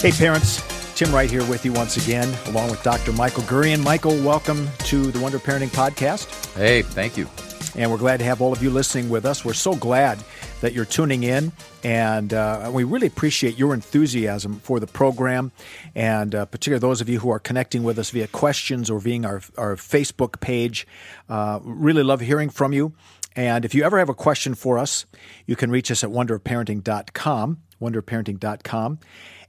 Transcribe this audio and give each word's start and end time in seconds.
Hey, 0.00 0.12
parents. 0.12 0.62
Tim 0.96 1.12
Wright 1.12 1.28
here 1.28 1.44
with 1.46 1.64
you 1.64 1.72
once 1.72 1.96
again, 1.96 2.32
along 2.46 2.70
with 2.70 2.80
Dr. 2.84 3.12
Michael 3.12 3.42
Gurian. 3.42 3.82
Michael, 3.82 4.16
welcome 4.22 4.68
to 4.84 5.10
the 5.10 5.18
Wonder 5.18 5.40
Parenting 5.40 5.70
Podcast. 5.70 6.54
Hey, 6.54 6.82
thank 6.82 7.16
you. 7.16 7.26
And 7.74 7.90
we're 7.90 7.98
glad 7.98 8.18
to 8.18 8.24
have 8.24 8.40
all 8.40 8.52
of 8.52 8.62
you 8.62 8.70
listening 8.70 9.10
with 9.10 9.26
us. 9.26 9.44
We're 9.44 9.54
so 9.54 9.74
glad 9.74 10.22
that 10.60 10.72
you're 10.72 10.84
tuning 10.84 11.24
in, 11.24 11.50
and 11.82 12.32
uh, 12.32 12.70
we 12.72 12.84
really 12.84 13.08
appreciate 13.08 13.58
your 13.58 13.74
enthusiasm 13.74 14.60
for 14.60 14.78
the 14.78 14.86
program, 14.86 15.50
and 15.96 16.32
uh, 16.32 16.46
particularly 16.46 16.80
those 16.80 17.00
of 17.00 17.08
you 17.08 17.18
who 17.18 17.30
are 17.30 17.40
connecting 17.40 17.82
with 17.82 17.98
us 17.98 18.10
via 18.10 18.28
questions 18.28 18.90
or 18.90 19.00
via 19.00 19.26
our, 19.26 19.42
our 19.56 19.74
Facebook 19.74 20.38
page. 20.38 20.86
Uh, 21.28 21.58
really 21.64 22.04
love 22.04 22.20
hearing 22.20 22.50
from 22.50 22.72
you. 22.72 22.92
And 23.34 23.64
if 23.64 23.74
you 23.74 23.82
ever 23.82 23.98
have 23.98 24.08
a 24.08 24.14
question 24.14 24.54
for 24.54 24.78
us, 24.78 25.06
you 25.44 25.56
can 25.56 25.72
reach 25.72 25.90
us 25.90 26.04
at 26.04 26.10
wonderparenting.com, 26.10 27.58
wonderparenting.com. 27.82 28.98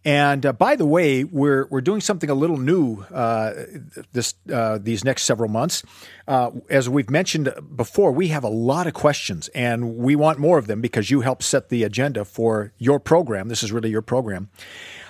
And 0.06 0.46
uh, 0.46 0.54
by 0.54 0.76
the 0.76 0.86
way, 0.86 1.26
we're 1.26 1.68
we're 1.70 1.82
doing 1.82 2.00
something 2.00 2.30
a 2.30 2.34
little 2.34 2.58
new 2.58 3.04
uh, 3.14 3.54
this 4.14 4.34
uh, 4.52 4.80
these 4.82 5.04
next 5.04 5.24
several 5.24 5.50
months. 5.50 5.84
Uh, 6.28 6.52
as 6.70 6.88
we've 6.88 7.10
mentioned 7.10 7.54
before, 7.76 8.12
we 8.12 8.30
have 8.30 8.44
a 8.44 8.50
lot 8.50 8.88
of 8.88 8.94
questions, 8.94 9.50
and 9.50 9.98
we 9.98 10.16
want 10.16 10.40
more 10.40 10.58
of 10.58 10.68
them 10.68 10.80
because 10.80 11.12
you 11.12 11.22
help 11.22 11.44
set 11.44 11.70
the 11.70 11.84
agenda 11.84 12.24
for 12.24 12.72
your 12.78 13.00
program. 13.00 13.50
This 13.50 13.62
is 13.62 13.72
really 13.72 13.90
your 13.90 14.02
program. 14.02 14.50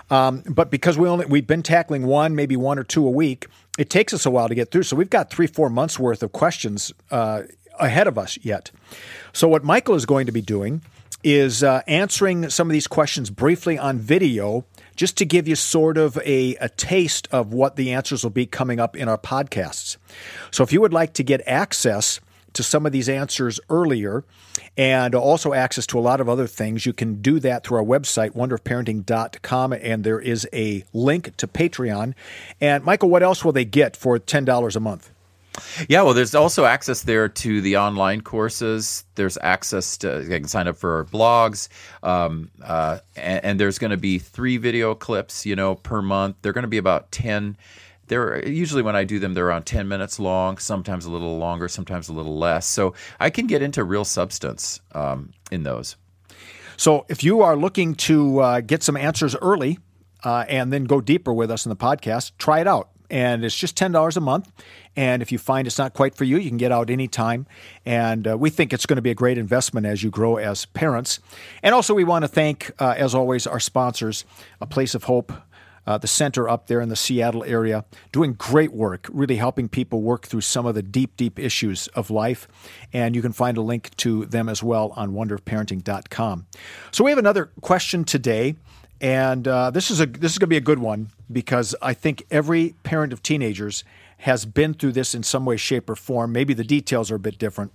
Um, 0.10 0.42
but 0.50 0.72
because 0.72 0.98
we 0.98 1.08
only 1.08 1.28
we've 1.28 1.46
been 1.46 1.62
tackling 1.62 2.08
one, 2.08 2.36
maybe 2.36 2.58
one 2.58 2.80
or 2.80 2.84
two 2.84 3.06
a 3.06 3.12
week, 3.12 3.46
it 3.78 3.92
takes 3.92 4.12
us 4.12 4.26
a 4.26 4.32
while 4.32 4.48
to 4.48 4.56
get 4.56 4.72
through. 4.72 4.84
So 4.84 4.96
we've 4.96 5.10
got 5.10 5.30
three, 5.30 5.46
four 5.46 5.70
months 5.70 6.00
worth 6.00 6.24
of 6.24 6.32
questions 6.32 6.92
uh, 7.12 7.44
ahead 7.80 8.08
of 8.08 8.18
us 8.18 8.40
yet. 8.42 8.72
So 9.34 9.48
what 9.48 9.64
Michael 9.64 9.94
is 9.94 10.08
going 10.08 10.26
to 10.26 10.31
be 10.31 10.42
doing 10.42 10.81
is 11.23 11.64
uh, 11.64 11.81
answering 11.88 12.50
some 12.50 12.70
of 12.70 12.73
these 12.73 12.88
questions 12.88 13.30
briefly 13.30 13.78
on 13.78 13.98
video 13.98 14.66
just 14.95 15.17
to 15.17 15.25
give 15.25 15.48
you 15.48 15.56
sort 15.56 15.98
of 15.98 16.17
a, 16.25 16.56
a 16.56 16.70
taste 16.70 17.28
of 17.31 17.53
what 17.53 17.75
the 17.75 17.92
answers 17.92 18.23
will 18.23 18.30
be 18.30 18.45
coming 18.45 18.80
up 18.80 18.95
in 18.95 19.08
our 19.08 19.17
podcasts. 19.17 19.97
So 20.52 20.64
if 20.64 20.73
you 20.73 20.81
would 20.81 20.94
like 20.94 21.14
to 21.14 21.23
get 21.23 21.42
access 21.45 22.20
to 22.53 22.64
some 22.64 22.86
of 22.86 22.92
these 22.92 23.08
answers 23.08 23.59
earlier 23.70 24.23
and 24.75 25.14
also 25.14 25.53
access 25.53 25.86
to 25.88 26.00
a 26.00 26.02
lot 26.02 26.20
of 26.20 26.28
other 26.28 26.47
things, 26.47 26.86
you 26.86 26.94
can 26.94 27.22
do 27.22 27.40
that 27.40 27.64
through 27.64 27.78
our 27.78 27.84
website, 27.84 28.31
wonderparenting.com, 28.31 29.73
and 29.73 30.03
there 30.03 30.20
is 30.20 30.47
a 30.52 30.84
link 30.94 31.36
to 31.38 31.47
Patreon. 31.47 32.14
And 32.59 32.84
Michael, 32.84 33.09
what 33.09 33.23
else 33.23 33.45
will 33.45 33.52
they 33.52 33.66
get 33.66 33.95
for 33.95 34.17
$10 34.20 34.75
a 34.75 34.80
month? 34.80 35.12
Yeah, 35.88 36.03
well, 36.03 36.14
there's 36.14 36.36
also 36.36 36.66
access 36.66 37.03
there 37.03 37.28
to 37.28 37.61
the 37.61 37.78
online 37.78 38.22
courses. 38.22 39.03
There's 39.16 39.38
access 39.42 39.97
to 39.97 40.22
they 40.22 40.39
can 40.39 40.47
sign 40.47 40.67
up 40.67 40.78
for 40.78 40.97
our 40.97 41.06
blogs, 41.06 41.69
um, 42.03 42.52
uh, 42.64 43.00
and, 43.16 43.44
and, 43.44 43.59
there's 43.59 43.80
going 43.80 43.91
to 43.91 43.97
be 43.97 44.19
three 44.19 44.58
video 44.58 44.95
clips, 44.95 45.45
you 45.45 45.56
know, 45.56 45.75
per 45.75 46.02
month. 46.02 46.38
They're 46.41 46.53
going 46.53 46.64
to 46.64 46.69
be 46.69 46.78
about 46.78 47.11
ten. 47.11 47.58
They're 48.08 48.47
usually 48.47 48.81
when 48.81 48.95
I 48.95 49.03
do 49.03 49.19
them, 49.19 49.33
they're 49.33 49.47
around 49.47 49.66
ten 49.66 49.88
minutes 49.88 50.19
long. 50.19 50.58
Sometimes 50.58 51.06
a 51.06 51.11
little 51.11 51.38
longer, 51.38 51.67
sometimes 51.67 52.09
a 52.09 52.13
little 52.13 52.38
less. 52.38 52.66
So 52.66 52.94
I 53.19 53.30
can 53.30 53.47
get 53.47 53.61
into 53.61 53.84
real 53.84 54.06
substance 54.06 54.81
um, 54.94 55.31
in 55.52 55.63
those. 55.63 55.95
So 56.78 57.06
if 57.09 57.23
you 57.23 57.41
are 57.41 57.56
looking 57.56 57.95
to 57.95 58.39
uh, 58.39 58.61
get 58.61 58.84
some 58.84 58.97
answers 58.97 59.36
early. 59.36 59.80
Uh, 60.22 60.44
and 60.50 60.73
then 60.73 60.84
go 60.84 61.00
deeper 61.00 61.34
with 61.34 61.50
us 61.50 61.66
in 61.66 61.69
the 61.69 61.78
podcast, 61.78 62.34
try 62.38 62.59
it 62.59 62.67
out 62.67 62.89
and 63.10 63.44
it's 63.44 63.56
just 63.56 63.78
$10 63.78 64.18
a 64.18 64.20
month. 64.20 64.52
And 64.96 65.22
if 65.22 65.32
you 65.32 65.38
find 65.38 65.68
it's 65.68 65.78
not 65.78 65.94
quite 65.94 66.16
for 66.16 66.24
you, 66.24 66.38
you 66.38 66.50
can 66.50 66.58
get 66.58 66.72
out 66.72 66.90
anytime. 66.90 67.48
And 67.86 68.28
uh, 68.28 68.38
we 68.38 68.50
think 68.50 68.74
it's 68.74 68.86
going 68.86 68.98
to 68.98 69.02
be 69.02 69.12
a 69.12 69.16
great 69.16 69.38
investment 69.38 69.86
as 69.86 70.04
you 70.04 70.10
grow 70.10 70.38
as 70.38 70.66
parents. 70.66 71.20
And 71.64 71.74
also, 71.74 71.94
we 71.94 72.04
want 72.04 72.24
to 72.24 72.28
thank, 72.28 72.72
uh, 72.80 72.96
as 72.98 73.16
always, 73.16 73.48
our 73.48 73.59
sponsors, 73.59 74.25
A 74.62 74.66
Place 74.66 74.96
of 74.96 75.03
Hope. 75.03 75.31
Uh, 75.88 75.98
the 75.98 76.08
center 76.08 76.48
up 76.48 76.68
there 76.68 76.81
in 76.81 76.90
the 76.90 76.96
Seattle 76.96 77.44
area, 77.46 77.84
doing 78.12 78.34
great 78.34 78.72
work, 78.72 79.08
really 79.12 79.38
helping 79.38 79.68
people 79.68 80.03
work 80.03 80.28
through 80.28 80.42
some 80.42 80.68
of 80.68 80.75
the 80.75 80.84
deep, 80.84 81.18
deep 81.18 81.40
issues 81.40 81.88
of 81.96 82.12
life. 82.12 82.48
And 82.94 83.16
you 83.16 83.24
can 83.24 83.31
find 83.31 83.58
a 83.58 83.62
link 83.62 83.96
to 83.98 84.25
them 84.28 84.50
as 84.50 84.62
well 84.62 84.94
on 84.96 85.14
wonderparenting.com. 85.14 86.46
So 86.92 87.03
we 87.03 87.09
have 87.09 87.18
another 87.18 87.50
question 87.62 88.03
today. 88.03 88.56
And 89.02 89.48
uh, 89.48 89.72
this 89.72 89.92
is 89.92 90.02
a 90.02 90.06
this 90.06 90.34
is 90.34 90.38
going 90.38 90.48
to 90.48 90.54
be 90.54 90.58
a 90.58 90.62
good 90.62 90.80
one 90.80 91.10
because 91.32 91.76
I 91.82 91.94
think 91.94 92.26
every 92.30 92.76
parent 92.84 93.14
of 93.14 93.24
teenagers 93.24 93.84
has 94.20 94.46
been 94.46 94.74
through 94.74 94.92
this 94.92 95.16
in 95.16 95.24
some 95.24 95.46
way, 95.46 95.56
shape, 95.56 95.90
or 95.90 95.96
form. 95.96 96.34
Maybe 96.34 96.54
the 96.54 96.66
details 96.66 97.10
are 97.10 97.16
a 97.16 97.20
bit 97.20 97.38
different, 97.38 97.72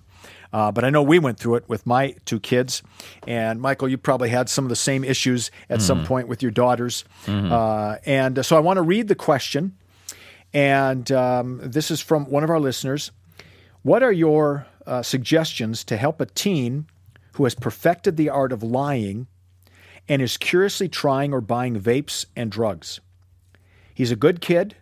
uh, 0.53 0.71
but 0.71 0.85
I 0.85 0.91
know 0.91 1.03
we 1.03 1.19
went 1.19 1.39
through 1.39 1.55
it 1.57 1.65
with 1.67 1.87
my 1.87 2.15
two 2.27 2.39
kids. 2.39 2.83
And 3.27 3.61
Michael, 3.63 3.89
you 3.89 3.97
probably 3.97 4.29
had 4.29 4.51
some 4.51 4.67
of 4.67 4.69
the 4.69 4.77
same 4.77 5.03
issues 5.03 5.51
at 5.71 5.79
mm-hmm. 5.79 5.87
some 5.87 6.05
point 6.05 6.29
with 6.29 6.43
your 6.43 6.51
daughters. 6.51 7.05
Mm-hmm. 7.25 7.51
Uh, 7.51 7.97
and 8.05 8.45
so 8.45 8.57
I 8.57 8.61
want 8.61 8.77
to 8.77 8.83
read 8.83 9.09
the 9.09 9.15
question, 9.15 9.77
and 10.53 11.11
um, 11.11 11.61
this 11.63 11.91
is 11.91 12.03
from 12.03 12.27
one 12.27 12.45
of 12.45 12.51
our 12.51 12.61
listeners. 12.61 13.13
What 13.81 14.03
are 14.03 14.13
your 14.13 14.67
uh, 14.87 15.03
suggestions 15.03 15.85
to 15.85 15.97
help 15.97 16.21
a 16.21 16.27
teen 16.27 16.87
who 17.33 17.45
has 17.45 17.55
perfected 17.55 18.19
the 18.19 18.29
art 18.29 18.53
of 18.53 18.63
lying? 18.63 19.27
And 20.09 20.21
is 20.21 20.37
curiously 20.37 20.89
trying 20.89 21.33
or 21.33 21.41
buying 21.41 21.81
vapes 21.81 22.27
and 22.37 22.51
drugs. 22.51 23.01
He's 23.95 24.11
a 24.11 24.17
good 24.17 24.41
kid, 24.41 24.77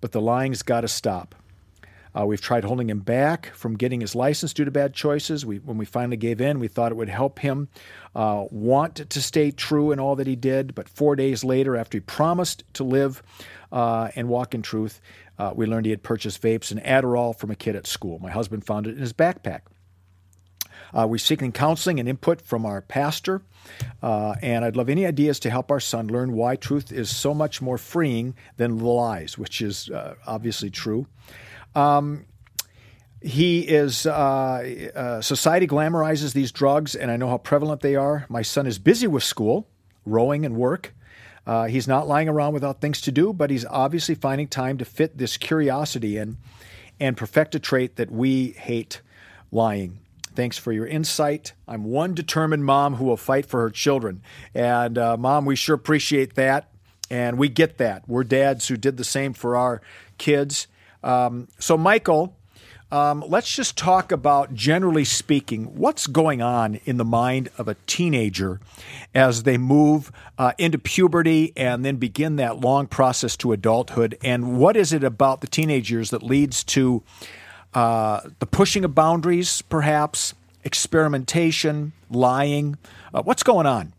but 0.00 0.12
the 0.12 0.20
lying's 0.20 0.62
got 0.62 0.82
to 0.82 0.88
stop. 0.88 1.34
Uh, 2.18 2.24
we've 2.24 2.40
tried 2.40 2.64
holding 2.64 2.88
him 2.88 3.00
back 3.00 3.52
from 3.54 3.76
getting 3.76 4.00
his 4.00 4.14
license 4.14 4.54
due 4.54 4.64
to 4.64 4.70
bad 4.70 4.94
choices. 4.94 5.44
We, 5.44 5.58
when 5.58 5.76
we 5.76 5.84
finally 5.84 6.16
gave 6.16 6.40
in, 6.40 6.58
we 6.58 6.68
thought 6.68 6.90
it 6.90 6.94
would 6.94 7.10
help 7.10 7.38
him 7.38 7.68
uh, 8.14 8.46
want 8.50 9.10
to 9.10 9.22
stay 9.22 9.50
true 9.50 9.92
in 9.92 10.00
all 10.00 10.16
that 10.16 10.26
he 10.26 10.34
did. 10.34 10.74
But 10.74 10.88
four 10.88 11.14
days 11.14 11.44
later, 11.44 11.76
after 11.76 11.96
he 11.96 12.00
promised 12.00 12.64
to 12.74 12.84
live 12.84 13.22
uh, 13.70 14.08
and 14.16 14.28
walk 14.28 14.54
in 14.54 14.62
truth, 14.62 15.00
uh, 15.38 15.52
we 15.54 15.66
learned 15.66 15.84
he 15.84 15.90
had 15.90 16.02
purchased 16.02 16.40
vapes 16.40 16.70
and 16.70 16.82
Adderall 16.82 17.38
from 17.38 17.50
a 17.50 17.56
kid 17.56 17.76
at 17.76 17.86
school. 17.86 18.18
My 18.18 18.30
husband 18.30 18.64
found 18.64 18.86
it 18.86 18.94
in 18.94 19.00
his 19.00 19.12
backpack. 19.12 19.60
Uh, 20.96 21.06
we're 21.06 21.18
seeking 21.18 21.52
counseling 21.52 22.00
and 22.00 22.08
input 22.08 22.40
from 22.40 22.64
our 22.64 22.80
pastor, 22.80 23.42
uh, 24.02 24.34
and 24.40 24.64
I'd 24.64 24.76
love 24.76 24.88
any 24.88 25.04
ideas 25.04 25.38
to 25.40 25.50
help 25.50 25.70
our 25.70 25.80
son 25.80 26.06
learn 26.06 26.32
why 26.32 26.56
truth 26.56 26.90
is 26.90 27.14
so 27.14 27.34
much 27.34 27.60
more 27.60 27.76
freeing 27.76 28.34
than 28.56 28.78
lies, 28.78 29.36
which 29.36 29.60
is 29.60 29.90
uh, 29.90 30.14
obviously 30.26 30.70
true. 30.70 31.06
Um, 31.74 32.24
he 33.20 33.60
is 33.60 34.06
uh, 34.06 34.90
uh, 34.94 35.20
society 35.20 35.66
glamorizes 35.66 36.32
these 36.32 36.52
drugs, 36.52 36.94
and 36.94 37.10
I 37.10 37.16
know 37.16 37.28
how 37.28 37.38
prevalent 37.38 37.82
they 37.82 37.96
are. 37.96 38.24
My 38.28 38.42
son 38.42 38.66
is 38.66 38.78
busy 38.78 39.06
with 39.06 39.24
school, 39.24 39.68
rowing, 40.04 40.46
and 40.46 40.56
work. 40.56 40.94
Uh, 41.46 41.66
he's 41.66 41.86
not 41.86 42.08
lying 42.08 42.28
around 42.28 42.54
without 42.54 42.80
things 42.80 43.00
to 43.02 43.12
do, 43.12 43.32
but 43.32 43.50
he's 43.50 43.64
obviously 43.66 44.14
finding 44.14 44.48
time 44.48 44.78
to 44.78 44.84
fit 44.84 45.18
this 45.18 45.36
curiosity 45.36 46.16
in 46.16 46.38
and 46.98 47.16
perfect 47.16 47.54
a 47.54 47.58
trait 47.58 47.96
that 47.96 48.10
we 48.10 48.52
hate 48.52 49.02
lying. 49.52 49.98
Thanks 50.36 50.58
for 50.58 50.70
your 50.70 50.86
insight. 50.86 51.54
I'm 51.66 51.84
one 51.84 52.14
determined 52.14 52.64
mom 52.64 52.96
who 52.96 53.06
will 53.06 53.16
fight 53.16 53.46
for 53.46 53.62
her 53.62 53.70
children. 53.70 54.22
And, 54.54 54.98
uh, 54.98 55.16
mom, 55.16 55.46
we 55.46 55.56
sure 55.56 55.74
appreciate 55.74 56.34
that. 56.34 56.70
And 57.10 57.38
we 57.38 57.48
get 57.48 57.78
that. 57.78 58.08
We're 58.08 58.24
dads 58.24 58.68
who 58.68 58.76
did 58.76 58.96
the 58.96 59.04
same 59.04 59.32
for 59.32 59.56
our 59.56 59.80
kids. 60.18 60.66
Um, 61.02 61.48
so, 61.58 61.78
Michael, 61.78 62.36
um, 62.92 63.24
let's 63.26 63.54
just 63.54 63.76
talk 63.76 64.12
about, 64.12 64.54
generally 64.54 65.04
speaking, 65.04 65.76
what's 65.76 66.06
going 66.06 66.40
on 66.40 66.76
in 66.84 66.98
the 66.98 67.04
mind 67.04 67.48
of 67.58 67.66
a 67.66 67.76
teenager 67.86 68.60
as 69.14 69.42
they 69.42 69.58
move 69.58 70.12
uh, 70.38 70.52
into 70.58 70.78
puberty 70.78 71.52
and 71.56 71.84
then 71.84 71.96
begin 71.96 72.36
that 72.36 72.60
long 72.60 72.86
process 72.86 73.36
to 73.38 73.52
adulthood. 73.52 74.16
And 74.22 74.58
what 74.58 74.76
is 74.76 74.92
it 74.92 75.02
about 75.02 75.40
the 75.40 75.48
teenagers 75.48 76.10
that 76.10 76.22
leads 76.22 76.62
to 76.64 77.02
uh, 77.76 78.22
the 78.38 78.46
pushing 78.46 78.86
of 78.86 78.94
boundaries, 78.94 79.60
perhaps, 79.60 80.32
experimentation, 80.64 81.92
lying. 82.10 82.78
Uh, 83.12 83.22
what's 83.22 83.42
going 83.42 83.66
on? 83.66 83.92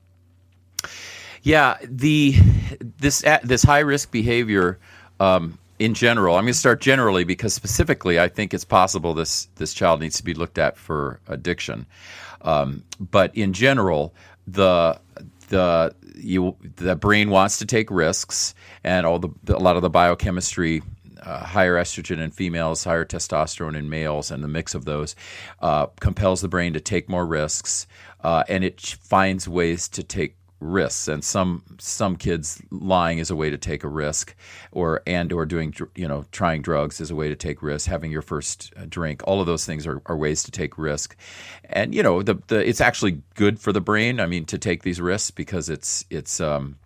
Yeah, 1.44 1.78
the 1.84 2.36
this 2.81 3.24
this 3.44 3.62
high 3.62 3.81
risk 3.81 4.10
behavior 4.10 4.80
um, 5.19 5.60
in 5.78 5.94
general. 5.94 6.38
I'm 6.38 6.46
going 6.46 6.54
to 6.54 6.60
start 6.60 6.81
generally 6.81 7.24
because 7.24 7.54
specifically, 7.54 8.19
I 8.19 8.30
think 8.30 8.52
it's 8.52 8.66
possible 8.66 9.13
this 9.13 9.48
this 9.57 9.75
child 9.75 10.02
needs 10.02 10.18
to 10.18 10.24
be 10.24 10.34
looked 10.34 10.57
at 10.57 10.75
for 10.75 11.19
addiction. 11.28 11.86
Um, 12.42 12.84
but 13.00 13.38
in 13.38 13.54
general, 13.54 14.16
the 14.48 15.00
the 15.50 15.94
you 16.16 16.56
the 16.78 16.96
brain 16.96 17.30
wants 17.30 17.60
to 17.60 17.68
take 17.68 17.92
risks, 17.92 18.56
and 18.84 19.06
all 19.06 19.19
the 19.19 19.30
a 19.50 19.60
lot 19.60 19.75
of 19.75 19.84
the 19.84 19.90
biochemistry 19.92 20.81
uh, 21.22 21.46
higher 21.46 21.75
estrogen 21.75 22.19
in 22.19 22.31
females, 22.31 22.84
higher 22.84 23.06
testosterone 23.06 23.78
in 23.78 23.90
males, 23.90 24.31
and 24.31 24.44
the 24.44 24.48
mix 24.48 24.75
of 24.75 24.86
those 24.86 25.16
uh, 25.62 25.88
compels 26.00 26.42
the 26.42 26.48
brain 26.48 26.74
to 26.74 26.80
take 26.80 27.10
more 27.10 27.25
risks, 27.25 27.88
uh, 28.22 28.44
and 28.48 28.64
it 28.64 28.81
finds 28.81 29.48
ways 29.48 29.88
to 29.90 30.04
take 30.04 30.36
risks. 30.60 31.08
And 31.08 31.24
some 31.24 31.64
some 31.80 32.16
kids 32.16 32.62
lying 32.72 33.19
is 33.19 33.30
a 33.30 33.36
way 33.36 33.50
to 33.50 33.58
take 33.58 33.84
a 33.84 33.88
risk, 33.88 34.36
or 34.72 35.02
and 35.06 35.31
or 35.31 35.46
doing 35.46 35.74
you 35.96 36.08
know 36.08 36.25
trying 36.31 36.62
drugs 36.62 37.00
is 37.02 37.12
a 37.12 37.16
way 37.16 37.30
to 37.30 37.36
take 37.36 37.62
risks. 37.62 37.88
Having 37.88 38.12
your 38.12 38.22
first 38.22 38.74
uh, 38.78 38.86
drink, 38.88 39.22
all 39.25 39.40
of 39.40 39.48
those 39.48 39.66
things 39.66 39.86
are, 39.86 40.02
are 40.06 40.18
ways 40.18 40.44
to 40.44 40.52
take 40.52 40.78
risk, 40.78 41.16
and 41.66 41.94
you 41.94 42.04
know 42.04 42.24
the, 42.24 42.36
the 42.48 42.68
it's 42.68 42.81
actually 42.81 43.22
good 43.36 43.60
for 43.60 43.72
the 43.72 43.81
brain. 43.81 44.19
I 44.19 44.25
mean 44.25 44.46
to 44.46 44.58
take 44.58 44.84
these 44.84 45.02
risks 45.02 45.31
because 45.31 45.69
it's 45.69 46.06
it's 46.10 46.40
um, 46.40 46.78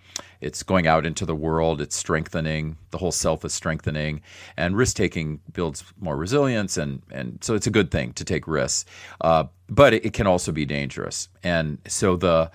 it's 0.42 0.64
going 0.64 0.88
out 0.88 1.06
into 1.06 1.26
the 1.26 1.36
world. 1.36 1.82
It's 1.82 1.96
strengthening. 1.96 2.78
The 2.90 2.98
whole 2.98 3.12
self 3.12 3.46
is 3.46 3.54
strengthening, 3.54 4.22
and 4.58 4.76
risk 4.76 4.96
taking 4.96 5.40
builds 5.54 5.84
more 6.00 6.18
resilience, 6.18 6.78
and 6.78 7.02
and 7.12 7.44
so 7.44 7.56
it's 7.56 7.68
a 7.68 7.72
good 7.72 7.92
thing 7.92 8.14
to 8.14 8.26
take 8.26 8.48
risks. 8.48 8.86
Uh, 9.22 9.46
but 9.70 9.94
it, 9.94 10.06
it 10.06 10.14
can 10.14 10.28
also 10.28 10.52
be 10.52 10.66
dangerous, 10.66 11.30
and 11.44 11.78
so 11.88 12.16
the 12.16 12.52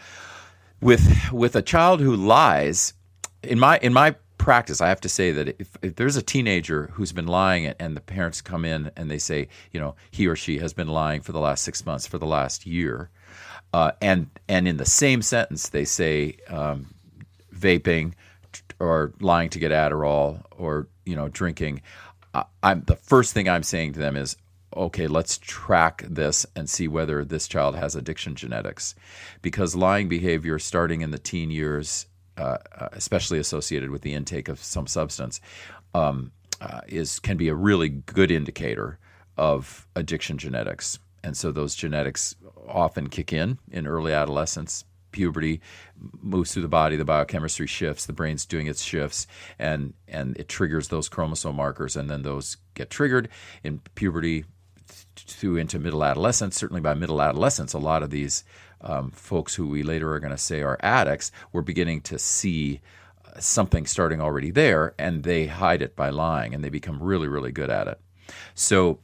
with 0.80 1.32
with 1.32 1.56
a 1.56 1.62
child 1.62 2.00
who 2.00 2.14
lies, 2.16 2.92
in 3.42 3.58
my 3.58 3.78
in 3.78 3.92
my 3.92 4.16
practice, 4.38 4.80
I 4.80 4.88
have 4.88 5.00
to 5.00 5.08
say 5.08 5.32
that 5.32 5.48
if, 5.60 5.76
if 5.82 5.96
there's 5.96 6.16
a 6.16 6.22
teenager 6.22 6.90
who's 6.92 7.12
been 7.12 7.26
lying 7.26 7.66
and 7.66 7.96
the 7.96 8.00
parents 8.00 8.40
come 8.40 8.64
in 8.64 8.90
and 8.96 9.10
they 9.10 9.18
say, 9.18 9.48
you 9.72 9.80
know, 9.80 9.96
he 10.10 10.26
or 10.26 10.36
she 10.36 10.58
has 10.58 10.72
been 10.72 10.88
lying 10.88 11.20
for 11.20 11.32
the 11.32 11.40
last 11.40 11.64
six 11.64 11.86
months, 11.86 12.06
for 12.06 12.18
the 12.18 12.26
last 12.26 12.66
year, 12.66 13.10
uh, 13.72 13.92
and 14.00 14.30
and 14.48 14.68
in 14.68 14.76
the 14.76 14.84
same 14.84 15.22
sentence 15.22 15.68
they 15.70 15.84
say 15.84 16.36
um, 16.48 16.94
vaping 17.56 18.12
or 18.78 19.12
lying 19.20 19.50
to 19.50 19.58
get 19.58 19.72
Adderall 19.72 20.42
or 20.56 20.88
you 21.04 21.16
know 21.16 21.28
drinking, 21.28 21.82
I, 22.34 22.44
I'm 22.62 22.82
the 22.86 22.96
first 22.96 23.34
thing 23.34 23.48
I'm 23.48 23.62
saying 23.62 23.94
to 23.94 24.00
them 24.00 24.16
is, 24.16 24.36
okay, 24.74 25.06
let's 25.06 25.38
track 25.38 26.04
this 26.08 26.46
and 26.54 26.68
see 26.68 26.88
whether 26.88 27.24
this 27.24 27.48
child 27.48 27.76
has 27.76 27.94
addiction 27.94 28.34
genetics, 28.34 28.94
because 29.42 29.74
lying 29.74 30.08
behavior 30.08 30.58
starting 30.58 31.00
in 31.00 31.10
the 31.10 31.18
teen 31.18 31.50
years 31.50 32.06
uh, 32.38 32.58
uh, 32.78 32.88
especially 32.92 33.38
associated 33.38 33.88
with 33.88 34.02
the 34.02 34.12
intake 34.12 34.48
of 34.48 34.62
some 34.62 34.86
substance, 34.86 35.40
um, 35.94 36.32
uh, 36.60 36.82
is 36.86 37.18
can 37.18 37.38
be 37.38 37.48
a 37.48 37.54
really 37.54 37.88
good 37.88 38.30
indicator 38.30 38.98
of 39.38 39.86
addiction 39.96 40.36
genetics. 40.36 40.98
And 41.24 41.34
so 41.34 41.50
those 41.50 41.74
genetics 41.74 42.36
often 42.68 43.08
kick 43.08 43.32
in 43.32 43.58
in 43.70 43.86
early 43.86 44.12
adolescence. 44.12 44.84
Puberty 45.16 45.62
moves 46.20 46.52
through 46.52 46.60
the 46.60 46.68
body, 46.68 46.94
the 46.94 47.04
biochemistry 47.06 47.66
shifts, 47.66 48.04
the 48.04 48.12
brain's 48.12 48.44
doing 48.44 48.66
its 48.66 48.82
shifts, 48.82 49.26
and 49.58 49.94
and 50.06 50.36
it 50.36 50.46
triggers 50.46 50.88
those 50.88 51.08
chromosome 51.08 51.56
markers, 51.56 51.96
and 51.96 52.10
then 52.10 52.20
those 52.22 52.58
get 52.74 52.90
triggered 52.90 53.30
in 53.64 53.80
puberty 53.94 54.44
through 55.16 55.56
into 55.56 55.78
middle 55.78 56.04
adolescence. 56.04 56.54
Certainly 56.54 56.82
by 56.82 56.92
middle 56.92 57.22
adolescence, 57.22 57.72
a 57.72 57.78
lot 57.78 58.02
of 58.02 58.10
these 58.10 58.44
um, 58.82 59.10
folks 59.10 59.54
who 59.54 59.66
we 59.66 59.82
later 59.82 60.12
are 60.12 60.20
going 60.20 60.32
to 60.32 60.38
say 60.38 60.60
are 60.60 60.76
addicts, 60.80 61.32
we're 61.50 61.62
beginning 61.62 62.02
to 62.02 62.18
see 62.18 62.82
uh, 63.24 63.40
something 63.40 63.86
starting 63.86 64.20
already 64.20 64.50
there, 64.50 64.94
and 64.98 65.22
they 65.22 65.46
hide 65.46 65.80
it 65.80 65.96
by 65.96 66.10
lying, 66.10 66.54
and 66.54 66.62
they 66.62 66.68
become 66.68 67.02
really, 67.02 67.26
really 67.26 67.52
good 67.52 67.70
at 67.70 67.88
it. 67.88 67.98
So, 68.54 68.98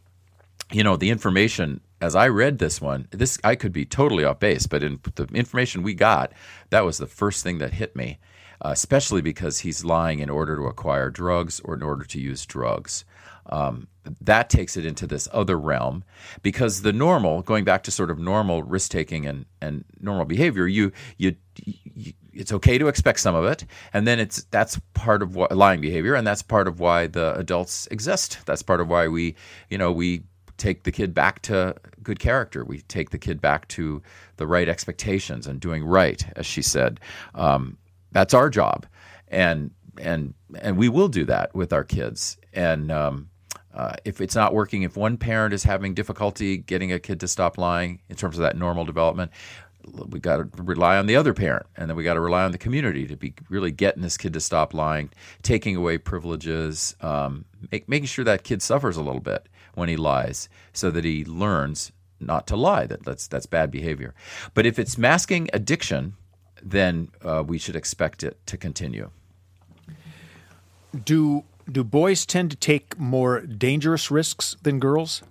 you 0.70 0.84
know, 0.84 0.96
the 0.98 1.08
information 1.08 1.80
as 2.02 2.16
I 2.16 2.28
read 2.28 2.58
this 2.58 2.80
one, 2.80 3.06
this 3.12 3.38
I 3.44 3.54
could 3.54 3.72
be 3.72 3.84
totally 3.84 4.24
off 4.24 4.40
base, 4.40 4.66
but 4.66 4.82
in 4.82 4.98
the 5.14 5.24
information 5.32 5.82
we 5.84 5.94
got, 5.94 6.32
that 6.70 6.84
was 6.84 6.98
the 6.98 7.06
first 7.06 7.44
thing 7.44 7.58
that 7.58 7.74
hit 7.74 7.94
me, 7.94 8.18
uh, 8.60 8.70
especially 8.70 9.22
because 9.22 9.60
he's 9.60 9.84
lying 9.84 10.18
in 10.18 10.28
order 10.28 10.56
to 10.56 10.64
acquire 10.64 11.10
drugs 11.10 11.60
or 11.60 11.74
in 11.74 11.82
order 11.82 12.04
to 12.04 12.20
use 12.20 12.44
drugs. 12.44 13.04
Um, 13.46 13.86
that 14.20 14.50
takes 14.50 14.76
it 14.76 14.84
into 14.84 15.06
this 15.06 15.28
other 15.32 15.58
realm 15.58 16.04
because 16.42 16.82
the 16.82 16.92
normal, 16.92 17.42
going 17.42 17.64
back 17.64 17.84
to 17.84 17.90
sort 17.90 18.10
of 18.10 18.18
normal 18.18 18.62
risk 18.62 18.90
taking 18.90 19.26
and, 19.26 19.46
and 19.60 19.84
normal 20.00 20.24
behavior, 20.24 20.66
you, 20.66 20.92
you, 21.16 21.36
you 21.56 22.12
it's 22.32 22.52
okay 22.52 22.78
to 22.78 22.88
expect 22.88 23.20
some 23.20 23.34
of 23.34 23.44
it, 23.44 23.64
and 23.92 24.06
then 24.06 24.18
it's 24.18 24.44
that's 24.44 24.80
part 24.94 25.22
of 25.22 25.36
what 25.36 25.54
lying 25.56 25.80
behavior, 25.80 26.14
and 26.14 26.26
that's 26.26 26.42
part 26.42 26.66
of 26.66 26.80
why 26.80 27.06
the 27.06 27.34
adults 27.36 27.86
exist. 27.88 28.38
That's 28.46 28.62
part 28.62 28.80
of 28.80 28.88
why 28.88 29.08
we, 29.08 29.34
you 29.68 29.76
know, 29.76 29.92
we 29.92 30.22
take 30.62 30.84
the 30.84 30.92
kid 30.92 31.12
back 31.12 31.42
to 31.42 31.74
good 32.02 32.20
character. 32.20 32.64
We 32.64 32.80
take 32.82 33.10
the 33.10 33.18
kid 33.18 33.40
back 33.40 33.66
to 33.68 34.00
the 34.36 34.46
right 34.46 34.68
expectations 34.68 35.46
and 35.46 35.60
doing 35.60 35.84
right, 35.84 36.24
as 36.36 36.46
she 36.46 36.62
said. 36.62 37.00
Um, 37.34 37.76
that's 38.12 38.32
our 38.32 38.48
job, 38.48 38.86
and 39.28 39.72
and 39.98 40.34
and 40.60 40.76
we 40.76 40.88
will 40.88 41.08
do 41.08 41.24
that 41.24 41.54
with 41.54 41.72
our 41.72 41.84
kids. 41.84 42.38
And 42.52 42.92
um, 42.92 43.28
uh, 43.74 43.94
if 44.04 44.20
it's 44.20 44.36
not 44.36 44.54
working, 44.54 44.82
if 44.82 44.96
one 44.96 45.16
parent 45.16 45.52
is 45.52 45.64
having 45.64 45.94
difficulty 45.94 46.58
getting 46.58 46.92
a 46.92 47.00
kid 47.00 47.18
to 47.20 47.28
stop 47.28 47.58
lying 47.58 48.00
in 48.08 48.16
terms 48.16 48.36
of 48.36 48.42
that 48.42 48.56
normal 48.56 48.84
development, 48.84 49.32
we 50.08 50.20
got 50.20 50.36
to 50.36 50.62
rely 50.62 50.96
on 50.96 51.06
the 51.06 51.16
other 51.16 51.34
parent, 51.34 51.66
and 51.76 51.90
then 51.90 51.96
we 51.96 52.04
got 52.04 52.14
to 52.14 52.20
rely 52.20 52.44
on 52.44 52.52
the 52.52 52.58
community 52.58 53.06
to 53.08 53.16
be 53.16 53.34
really 53.48 53.72
getting 53.72 54.02
this 54.02 54.16
kid 54.16 54.32
to 54.34 54.40
stop 54.40 54.74
lying, 54.74 55.10
taking 55.42 55.74
away 55.74 55.98
privileges, 55.98 56.94
um, 57.00 57.44
make, 57.72 57.88
making 57.88 58.06
sure 58.06 58.24
that 58.24 58.44
kid 58.44 58.62
suffers 58.62 58.96
a 58.96 59.02
little 59.02 59.20
bit 59.20 59.48
when 59.74 59.88
he 59.88 59.96
lies, 59.96 60.48
so 60.72 60.90
that 60.90 61.04
he 61.04 61.24
learns 61.24 61.92
not 62.20 62.46
to 62.48 62.56
lie. 62.56 62.86
That 62.86 63.04
that's 63.04 63.26
that's 63.26 63.46
bad 63.46 63.70
behavior. 63.70 64.14
But 64.54 64.66
if 64.66 64.78
it's 64.78 64.96
masking 64.96 65.48
addiction, 65.52 66.14
then 66.62 67.08
uh, 67.22 67.42
we 67.46 67.58
should 67.58 67.76
expect 67.76 68.22
it 68.22 68.38
to 68.46 68.56
continue. 68.56 69.10
Do 71.04 71.44
do 71.70 71.84
boys 71.84 72.26
tend 72.26 72.50
to 72.50 72.56
take 72.56 72.98
more 72.98 73.40
dangerous 73.40 74.10
risks 74.10 74.56
than 74.62 74.78
girls? 74.78 75.22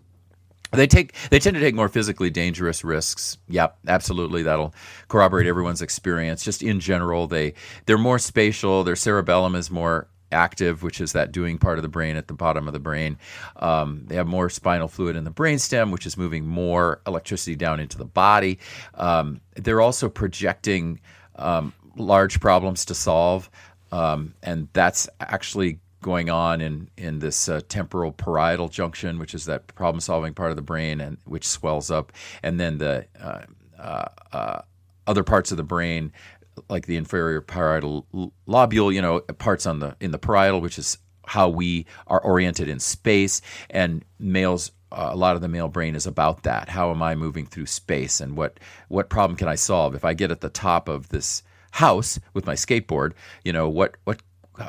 They 0.72 0.88
take 0.88 1.14
they 1.30 1.40
tend 1.40 1.56
to 1.56 1.60
take 1.60 1.76
more 1.76 1.90
physically 1.90 2.30
dangerous 2.30 2.84
risks. 2.84 3.38
Yep, 3.50 3.78
absolutely. 3.88 4.44
That'll 4.44 4.74
corroborate 5.10 5.46
everyone's 5.46 5.82
experience. 5.82 6.46
Just 6.46 6.64
in 6.64 6.80
general, 6.80 7.28
they 7.28 7.54
they're 7.86 7.98
more 7.98 8.20
spatial. 8.20 8.84
Their 8.84 8.96
cerebellum 8.96 9.56
is 9.56 9.70
more 9.70 10.08
active, 10.32 10.84
which 10.84 11.02
is 11.02 11.14
that 11.14 11.32
doing 11.32 11.58
part 11.58 11.78
of 11.78 11.84
the 11.84 11.90
brain 11.90 12.16
at 12.16 12.28
the 12.28 12.34
bottom 12.34 12.68
of 12.68 12.74
the 12.74 12.80
brain. 12.80 13.18
Um, 13.58 14.04
they 14.08 14.16
have 14.16 14.28
more 14.28 14.50
spinal 14.50 14.88
fluid 14.88 15.16
in 15.16 15.24
the 15.24 15.32
brainstem, 15.32 15.92
which 15.92 16.06
is 16.06 16.18
moving 16.18 16.46
more 16.46 17.02
electricity 17.08 17.56
down 17.56 17.80
into 17.80 17.98
the 17.98 18.06
body. 18.06 18.60
Um, 18.96 19.42
they're 19.56 19.82
also 19.82 20.10
projecting 20.10 21.00
um, 21.36 21.74
large 21.96 22.40
problems 22.40 22.86
to 22.86 22.96
solve, 22.96 23.50
um, 23.92 24.34
and 24.44 24.68
that's 24.74 25.10
actually 25.20 25.80
going 26.02 26.30
on 26.30 26.62
in 26.62 26.90
in 26.98 27.20
this 27.20 27.48
uh, 27.48 27.62
temporal 27.70 28.12
parietal 28.12 28.70
junction, 28.70 29.20
which 29.20 29.34
is 29.34 29.46
that 29.46 29.68
problem 29.76 30.00
solving 30.00 30.34
part 30.34 30.50
of 30.50 30.56
the 30.56 30.62
brain, 30.62 31.00
and 31.00 31.18
which 31.26 31.48
swells 31.48 31.92
up, 31.92 32.12
and 32.44 32.60
then 32.60 32.78
the 32.78 33.06
uh, 33.20 33.42
uh, 33.80 34.06
uh, 34.34 34.62
other 35.08 35.24
parts 35.24 35.52
of 35.52 35.58
the 35.58 35.64
brain, 35.64 36.12
like 36.70 36.86
the 36.86 36.98
inferior 36.98 37.42
parietal 37.42 38.06
lobule, 38.48 38.94
you 38.94 39.02
know, 39.02 39.20
parts 39.20 39.66
on 39.66 39.80
the 39.80 39.96
in 40.00 40.12
the 40.12 40.20
parietal, 40.20 40.62
which 40.62 40.78
is 40.78 40.98
how 41.28 41.50
we 41.50 41.86
are 42.08 42.22
oriented 42.22 42.68
in 42.68 42.80
space, 42.80 43.42
and 43.70 44.04
males. 44.20 44.72
Uh, 44.92 45.10
a 45.14 45.16
lot 45.16 45.36
of 45.36 45.42
the 45.42 45.48
male 45.48 45.70
brain 45.70 45.96
is 45.96 46.06
about 46.06 46.44
that. 46.44 46.68
How 46.68 46.92
am 46.92 47.02
I 47.02 47.16
moving 47.16 47.46
through 47.46 47.68
space, 47.68 48.20
and 48.20 48.36
what 48.36 48.60
what 48.90 49.10
problem 49.10 49.38
can 49.38 49.48
I 49.48 49.56
solve 49.56 49.96
if 49.96 50.04
I 50.04 50.14
get 50.14 50.32
at 50.32 50.42
the 50.42 50.50
top 50.50 50.90
of 50.90 51.10
this 51.10 51.44
house 51.72 52.20
with 52.34 52.46
my 52.46 52.56
skateboard? 52.56 53.14
You 53.44 53.54
know 53.54 53.70
what 53.70 53.96
what 54.04 54.22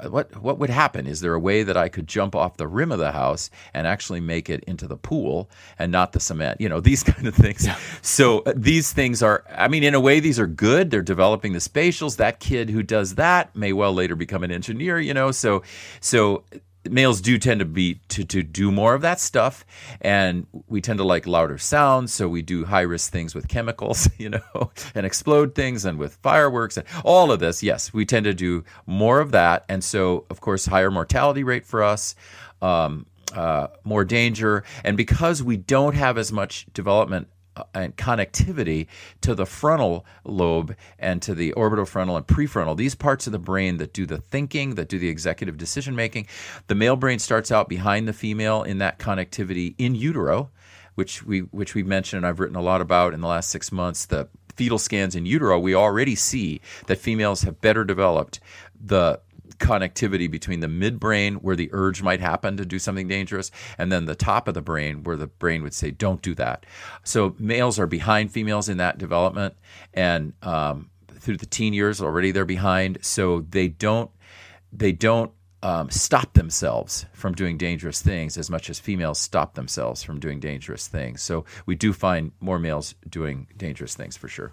what 0.09 0.41
what 0.43 0.59
would 0.59 0.71
happen? 0.71 1.07
Is 1.07 1.21
there 1.21 1.35
a 1.35 1.41
way 1.41 1.63
that 1.63 1.77
I 1.77 1.89
could 1.89 2.07
jump 2.07 2.35
off 2.35 2.57
the 2.57 2.67
rim 2.67 2.93
of 2.93 2.99
the 2.99 3.13
house 3.13 3.51
and 3.75 3.87
actually 3.87 4.21
make 4.21 4.51
it 4.51 4.65
into 4.65 4.87
the 4.87 4.97
pool 4.97 5.51
and 5.79 5.93
not 5.93 6.13
the 6.13 6.21
cement? 6.21 6.61
You 6.61 6.69
know, 6.69 6.81
these 6.93 7.03
kind 7.03 7.27
of 7.27 7.35
things. 7.35 7.67
Yeah. 7.67 7.79
So 8.01 8.41
uh, 8.41 8.53
these 8.57 8.93
things 8.93 9.23
are, 9.23 9.45
I 9.51 9.69
mean, 9.69 9.83
in 9.85 9.95
a 9.95 10.01
way, 10.01 10.21
these 10.21 10.39
are 10.39 10.47
good. 10.47 10.91
They're 10.91 11.03
developing 11.03 11.53
the 11.53 11.59
spatials. 11.59 12.17
That 12.17 12.41
kid 12.41 12.71
who 12.71 12.83
does 12.83 13.17
that 13.17 13.55
may 13.55 13.73
well 13.73 13.93
later 13.93 14.17
become 14.17 14.45
an 14.45 14.51
engineer. 14.51 14.99
You 14.99 15.15
know, 15.15 15.31
so 15.31 15.63
so 16.01 16.45
males 16.91 17.21
do 17.21 17.39
tend 17.39 17.61
to 17.61 17.65
be 17.65 18.01
to, 18.09 18.25
to 18.25 18.43
do 18.43 18.73
more 18.73 18.95
of 18.95 19.03
that 19.03 19.21
stuff 19.21 19.65
and 20.01 20.47
we 20.67 20.81
tend 20.81 20.99
to 20.99 21.05
like 21.05 21.27
louder 21.27 21.59
sounds 21.59 22.13
so 22.13 22.29
we 22.29 22.43
do 22.43 22.65
high 22.65 22.81
risk 22.81 23.13
things 23.13 23.35
with 23.35 23.49
chemicals 23.49 24.09
you 24.19 24.29
know 24.29 24.71
and 24.95 25.07
explode 25.07 25.55
things 25.55 25.85
and 25.85 25.99
with 25.99 26.17
fireworks 26.17 26.77
and 26.77 26.87
all 27.05 27.31
of 27.31 27.41
this. 27.41 27.63
Yes 27.63 27.93
we 27.93 28.05
tend 28.05 28.25
to 28.25 28.35
do 28.35 28.65
more 28.87 29.21
of 29.21 29.31
that 29.33 29.65
and 29.69 29.83
so 29.85 30.27
of 30.31 30.41
course 30.41 30.67
higher 30.67 30.91
mortality 30.91 31.45
rate 31.45 31.67
for 31.67 31.83
us 31.83 32.15
um, 32.61 33.07
uh, 33.35 33.69
more 33.85 34.05
danger 34.05 34.65
and 34.85 34.97
because 34.97 35.43
we 35.43 35.57
don't 35.57 35.95
have 35.95 36.19
as 36.19 36.33
much 36.33 36.67
development 36.75 37.29
and 37.75 37.97
connectivity 37.97 38.87
to 39.21 39.35
the 39.35 39.47
frontal 39.47 40.07
lobe 40.25 40.75
and 40.99 41.21
to 41.23 41.35
the 41.35 41.53
orbitofrontal 41.53 42.17
and 42.17 42.27
prefrontal. 42.27 42.77
These 42.77 42.95
parts 42.95 43.27
of 43.27 43.33
the 43.33 43.39
brain 43.39 43.77
that 43.77 43.93
do 43.93 44.07
the 44.07 44.19
thinking, 44.19 44.75
that 44.77 44.89
do 44.89 44.99
the 44.99 45.09
executive 45.09 45.59
decision 45.59 45.95
making. 45.95 46.27
The 46.69 46.75
male 46.75 46.97
brain 46.97 47.19
starts 47.19 47.53
out 47.53 47.69
behind 47.69 48.09
the 48.09 48.13
female 48.13 48.63
in 48.63 48.79
that 48.79 48.99
connectivity 48.99 49.75
in 49.79 49.95
utero, 49.95 50.51
which 50.95 51.23
we 51.23 51.41
which 51.41 51.75
we 51.75 51.83
mentioned 51.83 52.19
and 52.19 52.27
I've 52.27 52.41
written 52.41 52.57
a 52.57 52.63
lot 52.63 52.81
about 52.81 53.15
in 53.15 53.21
the 53.21 53.27
last 53.29 53.51
six 53.51 53.73
months. 53.73 54.07
The 54.07 54.29
fetal 54.55 54.79
scans 54.79 55.17
in 55.17 55.27
utero, 55.27 55.59
we 55.59 55.75
already 55.75 56.15
see 56.15 56.61
that 56.87 56.99
females 56.99 57.43
have 57.43 57.61
better 57.61 57.85
developed 57.85 58.39
the 58.79 59.21
connectivity 59.59 60.31
between 60.31 60.61
the 60.61 60.67
midbrain 60.67 61.37
where 61.37 61.57
the 61.57 61.71
urge 61.73 62.03
might 62.03 62.21
happen 62.21 62.57
to 62.57 62.65
do 62.65 62.79
something 62.79 63.09
dangerous 63.09 63.51
and 63.79 63.91
then 63.91 64.05
the 64.05 64.15
top 64.15 64.49
of 64.49 64.55
the 64.55 64.63
brain 64.63 65.03
where 65.03 65.17
the 65.17 65.27
brain 65.27 65.63
would 65.63 65.75
say 65.75 65.91
don't 65.91 66.23
do 66.23 66.35
that. 66.35 66.67
So 67.05 67.35
males 67.39 67.79
are 67.79 67.87
behind 67.87 68.33
females 68.33 68.69
in 68.69 68.79
that 68.79 68.99
development 68.99 69.55
and 69.95 70.33
um, 70.43 70.91
through 71.09 71.37
the 71.37 71.47
teen 71.47 71.73
years 71.73 72.01
already 72.01 72.31
they're 72.31 72.45
behind. 72.45 72.99
So 73.03 73.47
they 73.51 73.69
don't 73.69 74.11
they 74.73 74.93
don't 74.93 75.33
um, 75.63 75.91
stop 75.91 76.33
themselves 76.33 77.07
from 77.13 77.35
doing 77.35 77.57
dangerous 77.57 78.03
things 78.03 78.37
as 78.37 78.51
much 78.51 78.69
as 78.69 78.81
females 78.81 79.21
stop 79.21 79.55
themselves 79.55 80.03
from 80.03 80.19
doing 80.19 80.41
dangerous 80.41 80.89
things. 80.89 81.23
So 81.23 81.45
we 81.67 81.77
do 81.77 81.93
find 81.93 82.33
more 82.41 82.59
males 82.59 82.95
doing 83.09 83.47
dangerous 83.57 83.95
things 83.95 84.17
for 84.17 84.29
sure 84.29 84.53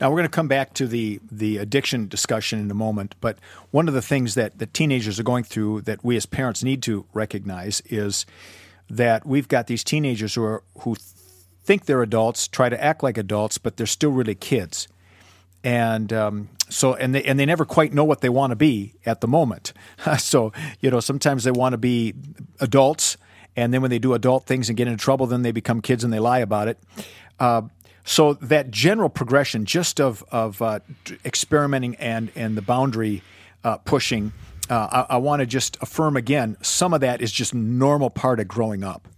Now 0.00 0.10
we're 0.10 0.16
going 0.16 0.24
to 0.24 0.36
come 0.36 0.48
back 0.48 0.74
to 0.74 0.86
the 0.86 1.20
the 1.30 1.58
addiction 1.58 2.08
discussion 2.08 2.60
in 2.60 2.70
a 2.70 2.74
moment, 2.74 3.14
but 3.20 3.38
one 3.70 3.88
of 3.88 3.94
the 3.94 4.02
things 4.02 4.34
that 4.34 4.58
the 4.58 4.66
teenagers 4.66 5.18
are 5.18 5.24
going 5.24 5.44
through 5.44 5.82
that 5.82 6.04
we 6.04 6.16
as 6.16 6.26
parents 6.26 6.62
need 6.62 6.82
to 6.84 7.04
recognize 7.12 7.82
is 7.86 8.24
that 8.88 9.26
we've 9.26 9.48
got 9.48 9.66
these 9.66 9.82
teenagers 9.82 10.34
who 10.34 10.44
are 10.44 10.62
who 10.80 10.96
think 11.64 11.84
they're 11.84 12.02
adults, 12.02 12.48
try 12.48 12.68
to 12.68 12.82
act 12.82 13.02
like 13.02 13.18
adults, 13.18 13.58
but 13.58 13.76
they're 13.76 13.86
still 13.86 14.10
really 14.10 14.34
kids, 14.34 14.88
and 15.64 16.12
um, 16.12 16.48
so 16.68 16.94
and 16.94 17.14
they 17.14 17.22
and 17.24 17.38
they 17.38 17.46
never 17.46 17.64
quite 17.64 17.92
know 17.92 18.04
what 18.04 18.20
they 18.20 18.28
want 18.28 18.52
to 18.52 18.56
be 18.56 18.94
at 19.04 19.20
the 19.20 19.28
moment. 19.28 19.72
so 20.18 20.52
you 20.80 20.90
know 20.90 21.00
sometimes 21.00 21.44
they 21.44 21.50
want 21.50 21.72
to 21.72 21.78
be 21.78 22.14
adults, 22.60 23.16
and 23.56 23.74
then 23.74 23.82
when 23.82 23.90
they 23.90 23.98
do 23.98 24.14
adult 24.14 24.46
things 24.46 24.68
and 24.68 24.76
get 24.76 24.86
into 24.86 25.02
trouble, 25.02 25.26
then 25.26 25.42
they 25.42 25.52
become 25.52 25.82
kids 25.82 26.04
and 26.04 26.12
they 26.12 26.20
lie 26.20 26.38
about 26.38 26.68
it. 26.68 26.78
Uh, 27.40 27.62
so 28.08 28.32
that 28.34 28.70
general 28.70 29.10
progression, 29.10 29.66
just 29.66 30.00
of 30.00 30.24
of 30.32 30.62
uh, 30.62 30.80
experimenting 31.26 31.94
and 31.96 32.32
and 32.34 32.56
the 32.56 32.62
boundary 32.62 33.22
uh, 33.64 33.76
pushing, 33.76 34.32
uh, 34.70 35.04
I, 35.08 35.14
I 35.14 35.16
want 35.18 35.40
to 35.40 35.46
just 35.46 35.76
affirm 35.82 36.16
again, 36.16 36.56
some 36.62 36.94
of 36.94 37.02
that 37.02 37.20
is 37.20 37.30
just 37.30 37.54
normal 37.54 38.08
part 38.08 38.40
of 38.40 38.48
growing 38.48 38.82
up. 38.82 39.08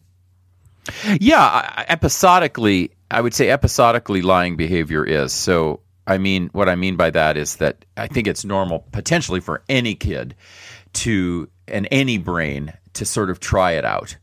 Yeah, 1.21 1.85
episodically, 1.87 2.91
I 3.13 3.21
would 3.21 3.33
say 3.33 3.49
episodically 3.51 4.23
lying 4.23 4.57
behavior 4.57 5.05
is. 5.05 5.33
So, 5.33 5.81
I 6.09 6.19
mean, 6.19 6.51
what 6.53 6.69
I 6.69 6.75
mean 6.75 6.97
by 6.97 7.11
that 7.11 7.37
is 7.37 7.57
that 7.57 7.85
I 7.97 8.09
think 8.09 8.27
it's 8.27 8.45
normal 8.45 8.87
potentially 8.91 9.41
for 9.41 9.63
any 9.69 9.95
kid 9.95 10.35
to 10.95 11.49
and 11.69 11.87
any 11.93 12.19
brain 12.19 12.73
to 12.95 13.05
sort 13.05 13.31
of 13.31 13.39
try 13.39 13.73
it 13.73 13.85
out 13.85 14.17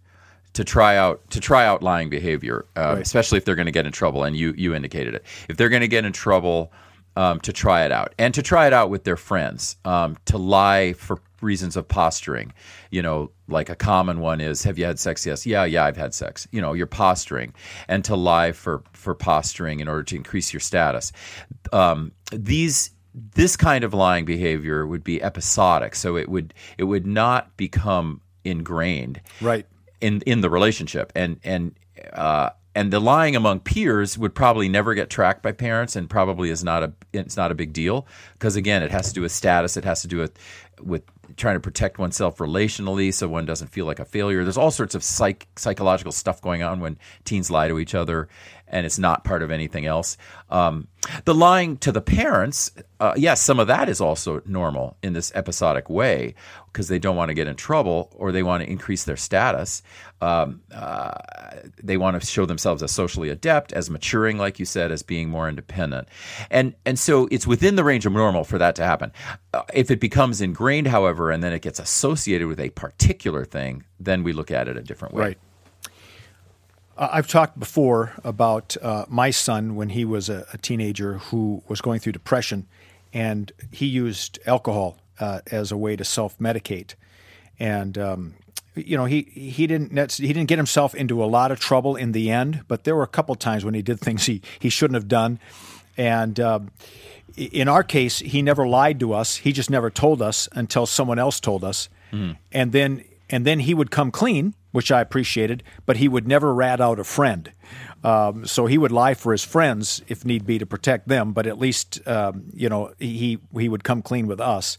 to 0.58 0.64
try 0.64 0.98
out 0.98 1.30
to 1.30 1.40
try 1.40 1.68
out 1.68 1.84
lying 1.84 2.10
behavior, 2.10 2.66
uh, 2.76 2.94
right. 2.96 3.02
especially 3.02 3.38
if 3.38 3.46
they're 3.46 3.56
going 3.56 3.68
to 3.68 3.72
get 3.72 3.86
in 3.86 3.92
trouble. 3.92 4.24
And 4.24 4.36
you 4.36 4.56
you 4.58 4.74
indicated 4.74 5.14
it. 5.14 5.24
If 5.48 5.56
they're 5.56 5.70
going 5.70 5.84
to 5.84 5.88
get 5.88 6.04
in 6.04 6.12
trouble, 6.14 6.74
um, 7.16 7.40
to 7.42 7.54
try 7.54 7.86
it 7.86 7.92
out 7.92 8.16
and 8.18 8.34
to 8.34 8.42
try 8.42 8.66
it 8.66 8.74
out 8.74 8.90
with 8.90 9.04
their 9.04 9.18
friends, 9.18 9.76
um, 9.86 10.18
to 10.26 10.40
lie 10.40 10.94
for 10.94 11.22
reasons 11.42 11.78
of 11.78 11.88
posturing. 11.88 12.54
You 12.90 13.04
know, 13.04 13.30
like 13.48 13.70
a 13.70 13.76
common 13.76 14.20
one 14.20 14.42
is, 14.42 14.64
"Have 14.64 14.80
you 14.80 14.86
had 14.86 14.98
sex?" 14.98 15.28
Yes, 15.28 15.46
yeah, 15.46 15.64
yeah, 15.64 15.86
I've 15.86 15.96
had 15.96 16.16
sex. 16.16 16.48
You 16.52 16.60
know, 16.60 16.74
you're 16.74 16.88
posturing, 16.88 17.54
and 17.88 18.04
to 18.06 18.16
lie 18.16 18.52
for 18.52 18.82
for 18.94 19.14
posturing 19.14 19.80
in 19.80 19.88
order 19.88 20.04
to 20.04 20.16
increase 20.16 20.52
your 20.52 20.60
status. 20.60 21.12
Um, 21.72 22.14
these 22.32 22.90
this 23.14 23.56
kind 23.56 23.84
of 23.84 23.94
lying 23.94 24.26
behavior 24.26 24.88
would 24.88 25.04
be 25.04 25.22
episodic, 25.22 25.94
so 25.94 26.18
it 26.18 26.30
would 26.30 26.56
it 26.80 26.86
would 26.86 27.06
not 27.06 27.56
become 27.58 28.22
ingrained. 28.44 29.22
Right 29.40 29.68
in 30.02 30.22
in 30.22 30.42
the 30.42 30.50
relationship. 30.50 31.12
And 31.16 31.40
and 31.44 31.76
uh, 32.14 32.52
and 32.76 32.94
the 32.94 33.00
lying 33.00 33.36
among 33.36 33.62
peers 33.62 34.18
would 34.18 34.36
probably 34.36 34.70
never 34.70 34.94
get 34.94 35.10
tracked 35.10 35.42
by 35.42 35.52
parents 35.52 35.96
and 35.96 36.10
probably 36.10 36.50
is 36.50 36.64
not 36.64 36.84
a 36.84 36.94
it's 37.14 37.38
not 37.38 37.52
a 37.52 37.56
big 37.56 37.74
deal. 37.74 38.08
Because 38.34 38.56
again 38.56 38.84
it 38.84 38.92
has 38.92 39.08
to 39.10 39.14
do 39.14 39.22
with 39.22 39.32
status. 39.32 39.78
It 39.78 39.86
has 39.86 40.02
to 40.02 40.08
do 40.08 40.18
with 40.18 40.38
with 40.82 41.04
trying 41.36 41.56
to 41.56 41.60
protect 41.60 42.00
oneself 42.00 42.38
relationally 42.38 43.14
so 43.14 43.28
one 43.28 43.46
doesn't 43.46 43.68
feel 43.68 43.86
like 43.86 44.00
a 44.00 44.06
failure. 44.06 44.44
There's 44.44 44.58
all 44.58 44.72
sorts 44.72 44.96
of 44.96 45.04
psych, 45.04 45.48
psychological 45.56 46.12
stuff 46.12 46.42
going 46.42 46.64
on 46.64 46.80
when 46.80 46.98
teens 47.26 47.52
lie 47.52 47.68
to 47.68 47.80
each 47.80 47.96
other 47.96 48.30
and 48.70 48.86
it's 48.86 49.00
not 49.00 49.24
part 49.24 49.42
of 49.42 49.52
anything 49.52 49.86
else. 49.86 50.18
Um, 50.50 50.88
the 51.26 51.34
lying 51.34 51.78
to 51.78 51.92
the 51.92 52.02
parents, 52.02 52.72
uh, 53.00 53.14
yes, 53.16 53.42
some 53.42 53.60
of 53.60 53.68
that 53.68 53.88
is 53.88 54.02
also 54.02 54.42
normal 54.46 54.98
in 55.02 55.14
this 55.14 55.32
episodic 55.36 55.90
way 55.90 56.36
because 56.72 56.90
they 56.90 57.00
don't 57.00 57.16
want 57.16 57.30
to 57.30 57.34
get 57.34 57.48
in 57.48 57.56
trouble 57.56 58.12
or 58.16 58.32
they 58.32 58.44
want 58.44 58.64
to 58.64 58.70
increase 58.70 59.06
their 59.06 59.16
status. 59.16 59.82
Um, 60.22 60.62
uh, 60.74 61.14
they 61.82 61.98
want 61.98 62.20
to 62.20 62.28
show 62.28 62.46
themselves 62.46 62.84
as 62.84 62.92
socially 62.92 63.30
adept, 63.30 63.72
as 63.74 63.90
maturing, 63.90 64.38
like 64.38 64.60
you 64.60 64.66
said, 64.66 64.92
as 64.92 65.02
being 65.04 65.30
more 65.30 65.48
independent, 65.48 66.08
and 66.50 66.74
and 66.86 66.98
so 66.98 67.28
it's 67.32 67.46
within 67.46 67.76
the 67.76 67.84
range 67.84 68.06
of 68.06 68.14
normal 68.14 68.44
for 68.44 68.58
that 68.58 68.76
to 68.76 68.84
happen. 68.84 69.12
Uh, 69.54 69.64
if 69.74 69.92
it 69.92 70.00
becomes 70.00 70.42
ingrained, 70.42 70.88
however, 70.88 71.32
and 71.32 71.44
then 71.44 71.54
it 71.54 71.62
gets 71.62 71.80
associated 71.80 72.48
with 72.48 72.60
a 72.60 72.70
particular 72.72 73.46
thing, 73.46 73.84
then 74.00 74.24
we 74.24 74.34
look 74.34 74.52
at 74.52 74.68
it 74.68 74.76
a 74.76 74.82
different 74.82 75.14
way. 75.14 75.24
Right. 75.24 75.38
Uh, 76.98 77.10
I've 77.12 77.28
talked 77.28 77.60
before 77.60 78.14
about 78.24 78.76
uh, 78.82 79.06
my 79.08 79.30
son 79.30 79.76
when 79.76 79.90
he 79.90 80.04
was 80.04 80.30
a, 80.30 80.46
a, 80.52 80.58
teenager 80.58 81.20
who 81.20 81.62
was 81.68 81.80
going 81.80 82.00
through 82.00 82.14
depression, 82.14 82.68
and 83.14 83.52
he 83.72 83.86
used 83.86 84.40
alcohol 84.46 84.98
uh, 85.20 85.42
as 85.52 85.72
a 85.72 85.78
way 85.78 85.96
to 85.96 86.04
self 86.04 86.38
medicate. 86.40 86.96
And 87.60 87.98
um, 87.98 88.34
you 88.76 88.98
know, 88.98 89.06
he 89.06 89.24
he 89.24 89.68
didn't 89.68 90.14
he 90.14 90.28
didn't 90.28 90.48
get 90.48 90.58
himself 90.58 90.96
into 90.96 91.24
a 91.24 91.26
lot 91.26 91.52
of 91.52 91.60
trouble 91.60 91.96
in 91.96 92.12
the 92.12 92.30
end, 92.32 92.64
but 92.68 92.84
there 92.84 92.96
were 92.96 93.04
a 93.04 93.08
couple 93.08 93.36
times 93.36 93.64
when 93.64 93.74
he 93.74 93.82
did 93.82 94.00
things 94.00 94.26
he 94.26 94.42
he 94.60 94.70
shouldn't 94.70 94.96
have 94.96 95.08
done. 95.08 95.40
And 95.98 96.40
um, 96.40 96.72
in 97.36 97.68
our 97.68 97.84
case, 97.84 98.20
he 98.20 98.42
never 98.42 98.68
lied 98.68 99.00
to 99.00 99.14
us. 99.14 99.38
He 99.38 99.52
just 99.52 99.70
never 99.70 99.90
told 99.90 100.22
us 100.22 100.48
until 100.52 100.86
someone 100.86 101.18
else 101.18 101.40
told 101.40 101.64
us. 101.64 101.90
Mm. 102.12 102.38
And 102.52 102.72
then 102.72 103.04
and 103.30 103.46
then 103.46 103.60
he 103.60 103.74
would 103.74 103.92
come 103.92 104.12
clean 104.12 104.54
which 104.78 104.92
I 104.92 105.02
appreciated, 105.02 105.64
but 105.88 105.98
he 105.98 106.08
would 106.08 106.28
never 106.28 106.54
rat 106.54 106.80
out 106.80 107.00
a 107.00 107.04
friend. 107.04 107.52
Um, 108.04 108.46
so 108.46 108.68
he 108.68 108.78
would 108.78 108.92
lie 108.92 109.16
for 109.16 109.32
his 109.32 109.44
friends 109.44 110.04
if 110.08 110.24
need 110.24 110.46
be 110.46 110.60
to 110.60 110.68
protect 110.68 111.08
them, 111.08 111.34
but 111.34 111.48
at 111.48 111.58
least 111.58 112.08
um, 112.08 112.44
you 112.54 112.70
know 112.70 112.94
he 113.00 113.40
he 113.58 113.70
would 113.70 113.84
come 113.84 114.04
clean 114.04 114.28
with 114.28 114.40
us. 114.40 114.78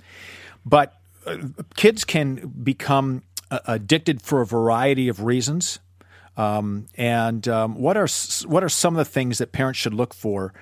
But 0.64 0.94
uh, 1.26 1.38
kids 1.74 2.04
can 2.04 2.46
become 2.62 3.24
uh, 3.50 3.58
addicted 3.66 4.22
for 4.22 4.40
a 4.40 4.46
variety 4.46 5.08
of 5.08 5.24
reasons. 5.24 5.80
Um, 6.36 6.86
and 6.94 7.48
um, 7.48 7.74
what 7.74 7.96
are 7.96 8.06
what 8.46 8.62
are 8.62 8.68
some 8.68 8.94
of 8.94 9.04
the 9.04 9.10
things 9.10 9.38
that 9.38 9.50
parents 9.50 9.80
should 9.80 9.94
look 9.94 10.14
for 10.14 10.54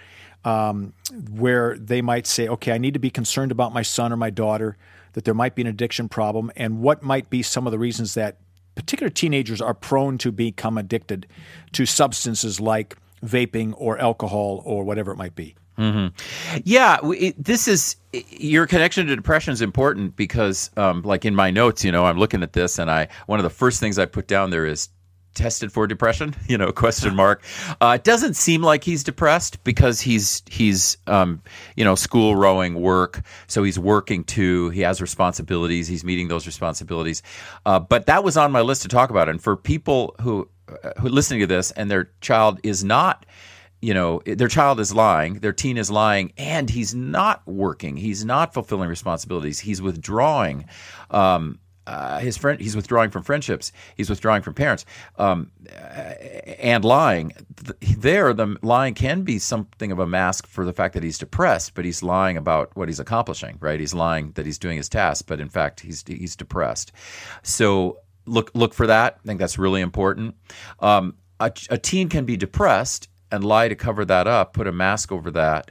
um, 0.46 0.94
where 1.30 1.76
they 1.76 2.00
might 2.00 2.26
say, 2.26 2.48
okay, 2.48 2.72
I 2.72 2.78
need 2.78 2.94
to 2.94 3.00
be 3.00 3.10
concerned 3.10 3.52
about 3.52 3.74
my 3.74 3.82
son 3.82 4.14
or 4.14 4.16
my 4.16 4.30
daughter 4.30 4.78
that 5.12 5.26
there 5.26 5.34
might 5.34 5.54
be 5.54 5.60
an 5.60 5.68
addiction 5.68 6.08
problem, 6.08 6.50
and 6.56 6.80
what 6.80 7.02
might 7.02 7.28
be 7.28 7.42
some 7.42 7.66
of 7.66 7.70
the 7.70 7.78
reasons 7.78 8.14
that 8.14 8.38
particular 8.76 9.10
teenagers 9.10 9.60
are 9.60 9.74
prone 9.74 10.18
to 10.18 10.30
become 10.30 10.78
addicted 10.78 11.26
to 11.72 11.84
substances 11.84 12.60
like 12.60 12.96
vaping 13.24 13.74
or 13.76 13.98
alcohol 13.98 14.62
or 14.64 14.84
whatever 14.84 15.10
it 15.10 15.16
might 15.16 15.34
be. 15.34 15.56
Mm-hmm. 15.78 16.60
Yeah, 16.64 16.98
it, 17.02 17.42
this 17.42 17.68
is 17.68 17.96
your 18.12 18.66
connection 18.66 19.06
to 19.08 19.16
depression 19.16 19.52
is 19.52 19.60
important 19.60 20.16
because, 20.16 20.70
um, 20.76 21.02
like 21.02 21.24
in 21.24 21.34
my 21.34 21.50
notes, 21.50 21.84
you 21.84 21.92
know, 21.92 22.06
I'm 22.06 22.16
looking 22.18 22.42
at 22.42 22.54
this, 22.54 22.78
and 22.78 22.90
I 22.90 23.08
one 23.26 23.38
of 23.38 23.42
the 23.42 23.50
first 23.50 23.78
things 23.78 23.98
I 23.98 24.06
put 24.06 24.26
down 24.26 24.50
there 24.50 24.64
is 24.64 24.88
tested 25.36 25.72
for 25.72 25.86
depression? 25.86 26.34
You 26.48 26.58
know, 26.58 26.70
question 26.70 27.16
mark. 27.16 27.42
Uh, 27.80 27.96
it 27.96 28.04
doesn't 28.04 28.34
seem 28.34 28.62
like 28.62 28.84
he's 28.84 29.02
depressed 29.02 29.62
because 29.64 30.00
he's 30.00 30.42
he's 30.48 30.96
um, 31.08 31.42
you 31.76 31.84
know 31.84 31.96
school, 31.96 32.36
rowing, 32.36 32.74
work. 32.74 33.22
So 33.48 33.64
he's 33.64 33.78
working 33.78 34.22
too. 34.22 34.70
He 34.70 34.82
has 34.82 35.00
responsibilities. 35.00 35.88
He's 35.88 36.04
meeting 36.04 36.28
those 36.28 36.46
responsibilities. 36.46 37.22
Uh, 37.64 37.80
but 37.80 38.06
that 38.06 38.22
was 38.22 38.36
on 38.36 38.52
my 38.52 38.60
list 38.60 38.82
to 38.82 38.88
talk 38.88 39.10
about. 39.10 39.28
And 39.28 39.42
for 39.42 39.56
people 39.56 40.14
who 40.20 40.48
uh, 40.68 40.90
who 41.00 41.08
are 41.08 41.10
listening 41.10 41.40
to 41.40 41.46
this 41.46 41.72
and 41.72 41.90
their 41.90 42.10
child 42.20 42.60
is 42.62 42.84
not 42.84 43.26
you 43.80 43.94
know 43.94 44.20
their 44.24 44.48
child 44.48 44.80
is 44.80 44.94
lying 44.94 45.34
their 45.34 45.52
teen 45.52 45.76
is 45.76 45.90
lying 45.90 46.32
and 46.38 46.70
he's 46.70 46.94
not 46.94 47.46
working 47.46 47.96
he's 47.96 48.24
not 48.24 48.54
fulfilling 48.54 48.88
responsibilities 48.88 49.60
he's 49.60 49.82
withdrawing 49.82 50.64
um, 51.10 51.58
uh, 51.86 52.18
his 52.18 52.36
friend 52.36 52.60
he's 52.60 52.76
withdrawing 52.76 53.10
from 53.10 53.22
friendships 53.22 53.72
he's 53.96 54.10
withdrawing 54.10 54.42
from 54.42 54.54
parents 54.54 54.84
um, 55.18 55.50
and 56.58 56.84
lying 56.84 57.32
there 57.98 58.32
the 58.32 58.56
lying 58.62 58.94
can 58.94 59.22
be 59.22 59.38
something 59.38 59.92
of 59.92 59.98
a 59.98 60.06
mask 60.06 60.46
for 60.46 60.64
the 60.64 60.72
fact 60.72 60.94
that 60.94 61.02
he's 61.02 61.18
depressed, 61.18 61.74
but 61.74 61.84
he's 61.84 62.02
lying 62.02 62.36
about 62.36 62.74
what 62.76 62.88
he's 62.88 63.00
accomplishing, 63.00 63.56
right? 63.60 63.80
He's 63.80 63.94
lying 63.94 64.32
that 64.32 64.46
he's 64.46 64.58
doing 64.58 64.76
his 64.76 64.88
task, 64.88 65.26
but 65.26 65.40
in 65.40 65.48
fact 65.48 65.80
he's 65.80 66.04
he's 66.06 66.36
depressed. 66.36 66.92
So 67.42 67.98
look 68.26 68.50
look 68.54 68.74
for 68.74 68.86
that. 68.86 69.18
I 69.22 69.26
think 69.26 69.40
that's 69.40 69.58
really 69.58 69.80
important. 69.80 70.34
Um, 70.80 71.14
a, 71.40 71.52
a, 71.68 71.78
teen 71.78 72.08
can 72.08 72.24
be 72.24 72.36
depressed 72.36 73.08
and 73.30 73.44
lie 73.44 73.68
to 73.68 73.74
cover 73.74 74.04
that 74.06 74.26
up, 74.26 74.54
put 74.54 74.66
a 74.66 74.72
mask 74.72 75.12
over 75.12 75.30
that, 75.32 75.70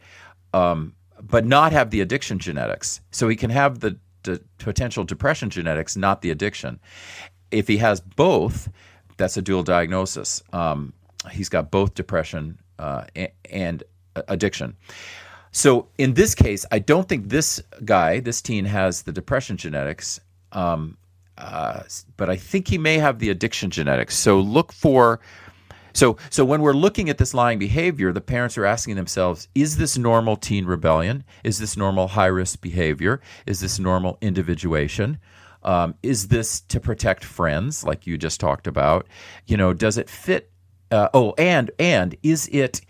um, 0.53 0.93
but 1.21 1.45
not 1.45 1.71
have 1.71 1.89
the 1.89 2.01
addiction 2.01 2.37
genetics. 2.37 3.01
So 3.09 3.27
he 3.27 3.35
can 3.35 3.49
have 3.49 3.79
the, 3.79 3.97
the 4.25 4.41
potential 4.57 5.03
depression 5.03 5.49
genetics, 5.49 5.95
not 5.95 6.21
the 6.21 6.31
addiction. 6.31 6.79
If 7.51 7.67
he 7.67 7.77
has 7.77 8.01
both, 8.01 8.69
that's 9.17 9.37
a 9.37 9.41
dual 9.41 9.63
diagnosis. 9.63 10.43
Um, 10.51 10.93
he's 11.31 11.49
got 11.49 11.71
both 11.71 11.93
depression 11.95 12.59
uh, 12.77 13.05
and, 13.15 13.31
and 13.49 13.83
addiction. 14.27 14.75
So 15.51 15.87
in 15.97 16.15
this 16.15 16.35
case, 16.35 16.65
I 16.71 16.79
don't 16.79 17.07
think 17.07 17.29
this 17.29 17.61
guy, 17.85 18.19
this 18.19 18.41
teen, 18.41 18.65
has 18.65 19.03
the 19.03 19.13
depression 19.13 19.55
genetics. 19.55 20.19
Um, 20.51 20.97
uh, 21.37 21.83
but 22.17 22.29
I 22.29 22.35
think 22.35 22.67
he 22.67 22.77
may 22.77 22.97
have 22.97 23.19
the 23.19 23.29
addiction 23.29 23.69
genetics. 23.69 24.17
So 24.17 24.39
look 24.39 24.73
for. 24.73 25.19
So, 25.95 26.17
so 26.29 26.43
when 26.43 26.61
we're 26.61 26.73
looking 26.73 27.09
at 27.09 27.17
this 27.17 27.33
lying 27.33 27.57
behavior, 27.57 28.11
the 28.11 28.21
parents 28.21 28.57
are 28.57 28.65
asking 28.65 28.97
themselves: 28.97 29.47
Is 29.55 29.77
this 29.77 29.97
normal 29.97 30.35
teen 30.35 30.65
rebellion? 30.65 31.23
Is 31.43 31.57
this 31.57 31.77
normal 31.77 32.09
high 32.09 32.25
risk 32.27 32.61
behavior? 32.61 33.21
Is 33.47 33.61
this 33.61 33.79
normal 33.79 34.17
individuation? 34.21 35.19
Um, 35.63 35.95
is 36.03 36.27
this 36.27 36.59
to 36.61 36.79
protect 36.79 37.23
friends, 37.23 37.83
like 37.83 38.05
you 38.05 38.17
just 38.17 38.39
talked 38.41 38.67
about? 38.67 39.07
You 39.47 39.57
know, 39.57 39.73
does 39.73 39.97
it 39.97 40.09
fit? 40.09 40.51
Uh, 40.91 41.07
oh, 41.13 41.33
and 41.37 41.71
and 41.79 42.15
is 42.21 42.49
it 42.51 42.81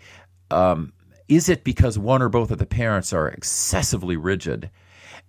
um, 0.50 0.92
is 1.28 1.48
it 1.48 1.62
because 1.62 1.98
one 1.98 2.22
or 2.22 2.28
both 2.28 2.50
of 2.50 2.58
the 2.58 2.66
parents 2.66 3.12
are 3.12 3.28
excessively 3.28 4.16
rigid, 4.16 4.68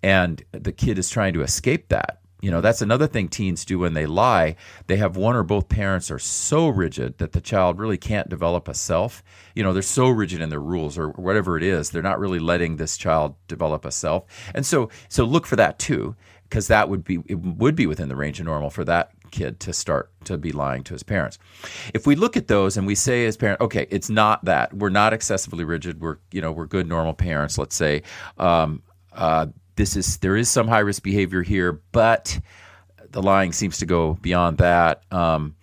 and 0.02 0.44
the 0.52 0.72
kid 0.72 0.98
is 0.98 1.12
trying 1.12 1.34
to 1.34 1.42
escape 1.42 1.90
that? 1.90 2.22
You 2.42 2.52
know, 2.52 2.62
that's 2.62 2.82
another 2.82 3.08
thing 3.08 3.30
teens 3.30 3.66
do 3.66 3.80
when 3.80 3.94
they 3.94 4.06
lie. 4.06 4.56
They 4.86 4.98
have 4.98 5.18
one 5.18 5.36
or 5.36 5.44
both 5.44 5.70
parents 5.70 6.12
are 6.12 6.20
so 6.20 6.68
rigid 6.68 7.18
that 7.18 7.32
the 7.32 7.42
child 7.42 7.80
really 7.80 7.98
can't 7.98 8.30
develop 8.30 8.68
a 8.68 8.76
self. 8.76 9.24
You 9.56 9.64
know, 9.64 9.74
they're 9.74 9.82
so 9.82 10.08
rigid 10.08 10.42
in 10.42 10.50
their 10.50 10.60
rules 10.60 10.98
or 10.98 11.10
whatever 11.10 11.58
it 11.58 11.64
is. 11.64 11.90
They're 11.90 12.04
not 12.04 12.20
really 12.20 12.40
letting 12.40 12.76
this 12.78 12.96
child 12.96 13.36
develop 13.48 13.86
a 13.86 13.92
self. 13.92 14.26
And 14.54 14.66
so 14.66 14.90
so 15.10 15.24
look 15.24 15.48
for 15.48 15.56
that 15.56 15.80
too 15.80 16.16
because 16.44 16.68
that 16.68 16.90
would 16.90 17.04
be 17.04 17.20
it 17.26 17.36
would 17.36 17.76
be 17.76 17.86
within 17.86 18.10
the 18.10 18.16
range 18.16 18.40
of 18.40 18.46
normal 18.46 18.70
for 18.70 18.84
that 18.86 19.12
kid 19.32 19.60
to 19.62 19.74
start 19.74 20.12
to 20.26 20.38
be 20.38 20.52
lying 20.52 20.84
to 20.84 20.94
his 20.94 21.04
parents. 21.04 21.40
If 21.94 22.08
we 22.08 22.16
look 22.16 22.38
at 22.38 22.48
those 22.48 22.78
and 22.78 22.88
we 22.88 22.96
say 22.96 23.26
as 23.26 23.38
parent, 23.38 23.62
okay, 23.62 23.88
it's 23.90 24.10
not 24.10 24.46
that 24.46 24.74
we're 24.74 24.90
not 24.90 25.14
excessively 25.14 25.64
rigid. 25.64 26.02
We're 26.02 26.18
you 26.32 26.42
know 26.42 26.52
we're 26.52 26.68
good 26.68 26.88
normal 26.88 27.14
parents. 27.14 27.58
Let's 27.58 27.76
say 27.76 28.04
um, 28.38 28.84
uh, 29.14 29.48
this 29.78 29.96
is 29.96 30.18
there 30.18 30.36
is 30.36 30.50
some 30.50 30.68
high 30.68 30.80
risk 30.80 31.04
behavior 31.04 31.42
here, 31.42 31.82
but 31.92 32.38
the 33.12 33.22
lying 33.22 33.54
seems 33.54 33.78
to 33.78 33.86
go 33.86 34.16
beyond 34.16 34.58
that. 34.58 35.04
Um, 35.12 35.56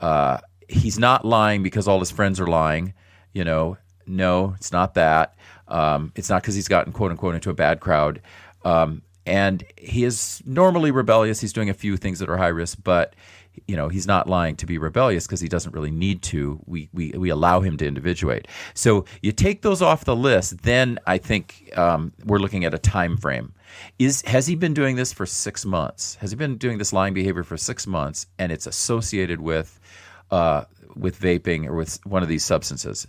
uh, 0.00 0.38
he's 0.68 0.98
not 0.98 1.24
lying 1.24 1.62
because 1.62 1.86
all 1.86 2.00
his 2.00 2.10
friends 2.10 2.40
are 2.40 2.46
lying. 2.46 2.94
You 3.32 3.44
know, 3.44 3.76
no, 4.06 4.54
it's 4.56 4.72
not 4.72 4.94
that. 4.94 5.36
Um, 5.68 6.12
it's 6.16 6.30
not 6.30 6.42
because 6.42 6.54
he's 6.54 6.68
gotten 6.68 6.92
quote 6.92 7.10
unquote 7.10 7.34
into 7.34 7.50
a 7.50 7.54
bad 7.54 7.80
crowd. 7.80 8.20
Um, 8.64 9.02
and 9.26 9.62
he 9.76 10.04
is 10.04 10.42
normally 10.46 10.90
rebellious. 10.90 11.40
He's 11.40 11.52
doing 11.52 11.68
a 11.68 11.74
few 11.74 11.96
things 11.96 12.18
that 12.18 12.30
are 12.30 12.38
high 12.38 12.48
risk, 12.48 12.78
but 12.82 13.14
you 13.66 13.76
know 13.76 13.88
he's 13.88 14.06
not 14.06 14.28
lying 14.28 14.56
to 14.56 14.66
be 14.66 14.78
rebellious 14.78 15.26
because 15.26 15.40
he 15.40 15.48
doesn't 15.48 15.74
really 15.74 15.90
need 15.90 16.22
to 16.22 16.60
we, 16.66 16.88
we 16.92 17.10
we 17.12 17.28
allow 17.30 17.60
him 17.60 17.76
to 17.76 17.86
individuate 17.86 18.46
so 18.74 19.04
you 19.22 19.32
take 19.32 19.62
those 19.62 19.82
off 19.82 20.04
the 20.04 20.16
list 20.16 20.62
then 20.62 20.98
i 21.06 21.18
think 21.18 21.70
um, 21.76 22.12
we're 22.24 22.38
looking 22.38 22.64
at 22.64 22.74
a 22.74 22.78
time 22.78 23.16
frame 23.16 23.52
is 23.98 24.22
has 24.22 24.46
he 24.46 24.54
been 24.54 24.74
doing 24.74 24.96
this 24.96 25.12
for 25.12 25.26
six 25.26 25.64
months? 25.64 26.16
Has 26.16 26.30
he 26.30 26.36
been 26.36 26.56
doing 26.56 26.78
this 26.78 26.92
lying 26.92 27.14
behavior 27.14 27.42
for 27.42 27.56
six 27.56 27.86
months, 27.86 28.26
and 28.38 28.52
it's 28.52 28.66
associated 28.66 29.40
with 29.40 29.78
uh, 30.30 30.64
with 30.94 31.20
vaping 31.20 31.66
or 31.66 31.74
with 31.74 32.04
one 32.06 32.22
of 32.22 32.28
these 32.28 32.44
substances? 32.44 33.06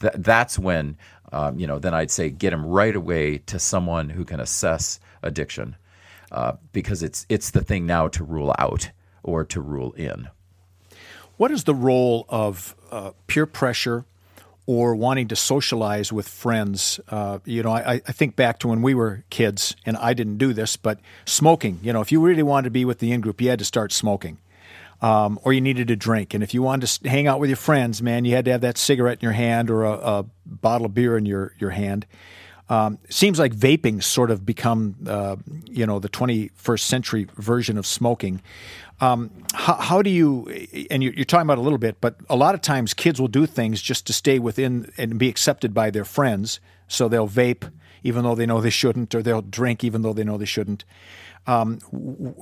Th- 0.00 0.14
that's 0.16 0.58
when 0.58 0.96
um, 1.32 1.58
you 1.58 1.66
know. 1.66 1.78
Then 1.78 1.94
I'd 1.94 2.10
say 2.10 2.30
get 2.30 2.52
him 2.52 2.66
right 2.66 2.94
away 2.94 3.38
to 3.38 3.58
someone 3.58 4.08
who 4.08 4.24
can 4.24 4.40
assess 4.40 5.00
addiction, 5.22 5.76
uh, 6.32 6.52
because 6.72 7.02
it's 7.02 7.26
it's 7.28 7.50
the 7.50 7.62
thing 7.62 7.86
now 7.86 8.08
to 8.08 8.24
rule 8.24 8.54
out 8.58 8.90
or 9.26 9.44
to 9.44 9.60
rule 9.60 9.92
in. 9.92 10.28
What 11.36 11.50
is 11.50 11.64
the 11.64 11.74
role 11.74 12.24
of 12.28 12.74
uh, 12.90 13.10
peer 13.26 13.44
pressure 13.44 14.06
or 14.66 14.96
wanting 14.96 15.28
to 15.28 15.36
socialize 15.36 16.12
with 16.12 16.28
friends. 16.28 16.98
Uh, 17.08 17.38
you 17.44 17.62
know, 17.62 17.70
I, 17.70 17.94
I, 17.94 18.12
think 18.12 18.34
back 18.34 18.58
to 18.60 18.68
when 18.68 18.82
we 18.82 18.94
were 18.94 19.24
kids, 19.30 19.76
and 19.86 19.96
I 19.96 20.12
didn't 20.12 20.38
do 20.38 20.52
this, 20.52 20.76
but 20.76 20.98
smoking. 21.24 21.78
You 21.82 21.92
know, 21.92 22.00
if 22.00 22.10
you 22.10 22.20
really 22.20 22.42
wanted 22.42 22.64
to 22.64 22.70
be 22.70 22.84
with 22.84 22.98
the 22.98 23.12
in 23.12 23.20
group, 23.20 23.40
you 23.40 23.48
had 23.48 23.60
to 23.60 23.64
start 23.64 23.92
smoking. 23.92 24.38
Um, 25.02 25.38
or 25.44 25.52
you 25.52 25.60
needed 25.60 25.90
a 25.90 25.96
drink. 25.96 26.32
And 26.32 26.42
if 26.42 26.54
you 26.54 26.62
wanted 26.62 26.86
to 26.86 27.08
hang 27.08 27.26
out 27.26 27.38
with 27.38 27.50
your 27.50 27.58
friends, 27.58 28.02
man, 28.02 28.24
you 28.24 28.34
had 28.34 28.46
to 28.46 28.52
have 28.52 28.62
that 28.62 28.78
cigarette 28.78 29.18
in 29.20 29.24
your 29.24 29.32
hand 29.32 29.70
or 29.70 29.84
a, 29.84 29.92
a 29.92 30.24
bottle 30.46 30.86
of 30.86 30.94
beer 30.94 31.18
in 31.18 31.26
your, 31.26 31.52
your 31.58 31.70
hand. 31.70 32.06
Um, 32.68 32.98
seems 33.08 33.38
like 33.38 33.54
vaping 33.54 34.02
sort 34.02 34.30
of 34.30 34.44
become, 34.44 34.96
uh, 35.06 35.36
you 35.66 35.86
know, 35.86 36.00
the 36.00 36.08
21st 36.08 36.80
century 36.80 37.28
version 37.36 37.78
of 37.78 37.86
smoking. 37.86 38.42
Um, 39.00 39.30
how, 39.54 39.74
how, 39.74 40.02
do 40.02 40.10
you, 40.10 40.48
and 40.90 41.02
you're, 41.02 41.24
talking 41.24 41.46
about 41.46 41.58
a 41.58 41.60
little 41.60 41.78
bit, 41.78 42.00
but 42.00 42.16
a 42.28 42.34
lot 42.34 42.54
of 42.54 42.62
times 42.62 42.92
kids 42.92 43.20
will 43.20 43.28
do 43.28 43.46
things 43.46 43.80
just 43.80 44.06
to 44.08 44.12
stay 44.12 44.38
within 44.38 44.90
and 44.96 45.18
be 45.18 45.28
accepted 45.28 45.74
by 45.74 45.90
their 45.90 46.04
friends. 46.04 46.58
So 46.88 47.08
they'll 47.08 47.28
vape 47.28 47.70
even 48.06 48.22
though 48.22 48.36
they 48.36 48.46
know 48.46 48.60
they 48.60 48.70
shouldn't, 48.70 49.14
or 49.14 49.22
they'll 49.22 49.42
drink 49.42 49.82
even 49.82 50.02
though 50.02 50.12
they 50.12 50.22
know 50.22 50.38
they 50.38 50.44
shouldn't. 50.44 50.84
Um, 51.46 51.80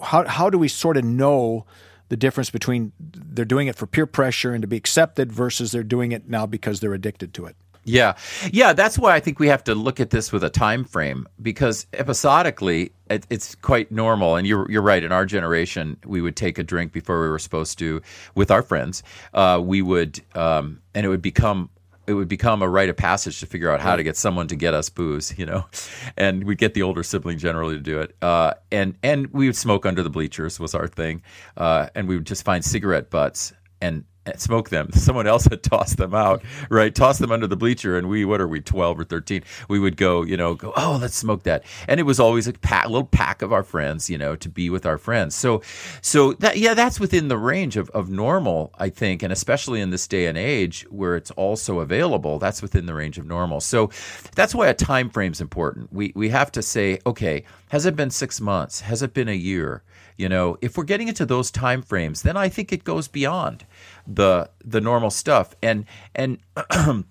how, 0.03 0.27
how 0.27 0.51
do 0.51 0.59
we 0.59 0.69
sort 0.69 0.97
of 0.97 1.05
know 1.05 1.65
the 2.11 2.17
difference 2.17 2.51
between 2.51 2.93
they're 3.01 3.47
doing 3.47 3.67
it 3.67 3.77
for 3.77 3.87
peer 3.87 4.07
pressure 4.07 4.53
and 4.53 4.61
to 4.63 4.69
be 4.69 4.77
accepted 4.77 5.33
versus 5.33 5.73
they're 5.73 5.83
doing 5.83 6.13
it 6.13 6.29
now 6.29 6.45
because 6.45 6.81
they're 6.81 6.95
addicted 6.95 7.33
to 7.35 7.47
it? 7.47 7.57
Yeah, 7.85 8.17
yeah. 8.51 8.73
That's 8.73 8.99
why 8.99 9.15
I 9.15 9.21
think 9.21 9.39
we 9.39 9.49
have 9.49 9.65
to 9.65 9.75
look 9.75 10.01
at 10.01 10.11
this 10.11 10.33
with 10.33 10.43
a 10.43 10.51
time 10.51 10.85
frame 10.85 11.27
because 11.41 11.87
episodically 11.93 12.93
it, 13.11 13.27
it's 13.29 13.55
quite 13.55 13.93
normal. 13.93 14.37
And 14.37 14.47
you're 14.47 14.71
you're 14.71 14.83
right. 14.83 15.03
In 15.03 15.13
our 15.13 15.27
generation, 15.27 15.99
we 16.05 16.23
would 16.23 16.37
take 16.37 16.59
a 16.59 16.63
drink 16.63 16.93
before 16.93 17.21
we 17.21 17.29
were 17.29 17.39
supposed 17.39 17.79
to 17.81 18.01
with 18.35 18.51
our 18.51 18.63
friends. 18.63 19.03
Uh, 19.35 19.61
we 19.63 19.83
would, 19.83 20.21
um, 20.35 20.81
and 20.95 21.05
it 21.05 21.09
would 21.11 21.23
become 21.23 21.69
it 22.07 22.15
would 22.15 22.29
become 22.29 22.63
a 22.63 22.69
rite 22.69 22.89
of 22.89 22.97
passage 22.97 23.41
to 23.41 23.47
figure 23.47 23.71
out 23.71 23.81
how 23.81 23.97
to 23.97 24.03
get 24.03 24.17
someone 24.17 24.47
to 24.49 24.57
get 24.57 24.75
us 24.75 24.89
booze, 24.89 25.37
you 25.39 25.47
know, 25.47 25.67
and 26.17 26.45
we'd 26.45 26.59
get 26.59 26.75
the 26.75 26.83
older 26.83 27.03
sibling 27.03 27.39
generally 27.39 27.75
to 27.75 27.81
do 27.81 28.01
it. 28.01 28.17
Uh, 28.23 28.55
and 28.71 28.97
and 29.03 29.27
we 29.29 29.47
would 29.47 29.57
smoke 29.57 29.87
under 29.87 30.03
the 30.03 30.11
bleachers 30.11 30.59
was 30.59 30.75
our 30.75 30.89
thing, 30.89 31.23
uh, 31.57 31.89
and 31.95 32.09
we 32.09 32.17
would 32.17 32.27
just 32.27 32.45
find 32.45 32.65
cigarette 32.65 33.11
butts 33.11 33.53
and 33.81 34.05
smoke 34.37 34.71
them. 34.71 34.91
Someone 34.93 35.27
else 35.27 35.45
had 35.45 35.63
tossed 35.63 35.97
them 35.97 36.15
out, 36.15 36.43
right? 36.71 36.95
Tossed 36.95 37.21
them 37.21 37.33
under 37.33 37.47
the 37.47 37.57
bleacher, 37.57 37.97
and 37.97 38.09
we, 38.09 38.25
what 38.25 38.41
are 38.41 38.49
we, 38.49 38.61
twelve 38.61 38.99
or 38.99 39.05
thirteen? 39.05 39.43
We 39.69 39.79
would 39.79 39.97
go, 39.97 40.23
you 40.23 40.37
know, 40.37 40.55
go, 40.55 40.73
oh, 40.77 40.99
let's 41.01 41.17
smoke 41.17 41.43
that, 41.45 41.65
and 41.89 42.01
it 42.01 42.05
was 42.05 42.21
always 42.21 42.47
a 42.47 42.53
pack, 42.53 42.87
little 42.87 43.07
pack 43.07 43.43
of 43.43 43.53
our 43.53 43.63
friends, 43.63 44.09
you 44.09 44.19
know, 44.19 44.37
to 44.37 44.49
be 44.49 44.71
with 44.71 44.87
our 44.87 44.99
friends. 44.99 45.35
So, 45.35 45.63
so 46.01 46.33
that 46.35 46.59
yeah, 46.59 46.75
that's 46.75 47.01
within 47.01 47.29
the 47.29 47.39
range 47.39 47.77
of 47.77 47.91
of 47.91 48.11
normal, 48.11 48.73
I 48.79 48.89
think, 48.89 49.23
and 49.23 49.33
especially 49.33 49.81
in 49.81 49.91
this 49.91 50.07
day 50.07 50.27
and 50.27 50.39
age 50.39 50.87
where 50.91 51.17
it's 51.17 51.31
also 51.33 51.81
available, 51.81 52.39
that's 52.39 52.63
within 52.63 52.87
the 52.87 52.95
range 52.95 53.19
of 53.19 53.27
normal. 53.27 53.61
So, 53.61 53.91
that's 54.35 54.55
why 54.55 54.69
a 54.69 54.75
time 54.75 55.11
frame 55.11 55.33
is 55.33 55.41
important. 55.41 55.93
We 55.93 56.13
we 56.15 56.31
have 56.31 56.51
to 56.53 56.63
say, 56.63 56.99
okay, 57.07 57.45
has 57.69 57.87
it 57.87 57.97
been 57.97 58.11
six 58.11 58.41
months? 58.41 58.81
Has 58.81 59.03
it 59.03 59.15
been 59.15 59.29
a 59.29 59.33
year? 59.33 59.83
You 60.17 60.29
know, 60.29 60.57
if 60.61 60.77
we're 60.77 60.85
getting 60.85 61.09
into 61.09 61.27
those 61.27 61.51
time 61.51 61.83
frames, 61.83 62.23
then 62.23 62.37
I 62.37 62.49
think 62.49 62.73
it 62.73 62.85
goes 62.85 63.09
beyond 63.09 63.67
the 64.07 64.51
the 64.65 64.81
normal 64.81 65.11
stuff. 65.11 65.55
And 65.63 65.87
and 66.15 66.39
and 66.77 67.05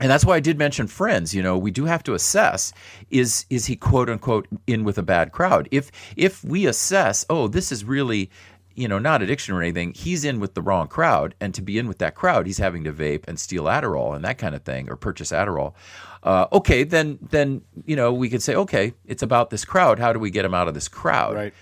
that's 0.00 0.24
why 0.24 0.36
I 0.36 0.40
did 0.40 0.58
mention 0.58 0.86
friends. 0.86 1.34
You 1.34 1.42
know, 1.42 1.56
we 1.56 1.70
do 1.70 1.86
have 1.86 2.02
to 2.04 2.14
assess 2.14 2.72
is 3.10 3.46
is 3.48 3.66
he 3.66 3.76
quote 3.76 4.10
unquote 4.10 4.46
in 4.66 4.84
with 4.84 4.98
a 4.98 5.02
bad 5.02 5.32
crowd? 5.32 5.68
If 5.70 5.90
if 6.16 6.44
we 6.44 6.66
assess, 6.66 7.24
oh, 7.30 7.48
this 7.48 7.72
is 7.72 7.84
really 7.84 8.30
you 8.76 8.86
know, 8.86 8.98
not 8.98 9.22
addiction 9.22 9.54
or 9.54 9.62
anything. 9.62 9.94
He's 9.94 10.22
in 10.22 10.38
with 10.38 10.52
the 10.52 10.60
wrong 10.60 10.86
crowd, 10.86 11.34
and 11.40 11.54
to 11.54 11.62
be 11.62 11.78
in 11.78 11.88
with 11.88 11.96
that 11.98 12.14
crowd, 12.14 12.46
he's 12.46 12.58
having 12.58 12.84
to 12.84 12.92
vape 12.92 13.24
and 13.26 13.40
steal 13.40 13.64
Adderall 13.64 14.14
and 14.14 14.22
that 14.24 14.36
kind 14.36 14.54
of 14.54 14.62
thing, 14.64 14.90
or 14.90 14.96
purchase 14.96 15.32
Adderall. 15.32 15.72
Uh, 16.22 16.46
okay, 16.52 16.84
then 16.84 17.18
then 17.30 17.62
you 17.86 17.96
know 17.96 18.12
we 18.12 18.28
could 18.28 18.42
say, 18.42 18.54
okay, 18.54 18.92
it's 19.06 19.22
about 19.22 19.48
this 19.48 19.64
crowd. 19.64 19.98
How 19.98 20.12
do 20.12 20.18
we 20.18 20.30
get 20.30 20.44
him 20.44 20.54
out 20.54 20.68
of 20.68 20.74
this 20.74 20.88
crowd? 20.88 21.34
Right. 21.34 21.54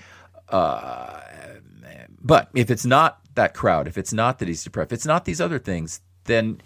Uh, 0.54 1.20
but 2.22 2.48
if 2.54 2.70
it's 2.70 2.86
not 2.86 3.18
that 3.34 3.54
crowd, 3.54 3.88
if 3.88 3.98
it's 3.98 4.12
not 4.12 4.38
that 4.38 4.46
he's 4.46 4.62
depressed, 4.62 4.92
if 4.92 4.92
it's 4.92 5.06
not 5.06 5.24
these 5.24 5.40
other 5.40 5.58
things, 5.58 6.00
then 6.24 6.60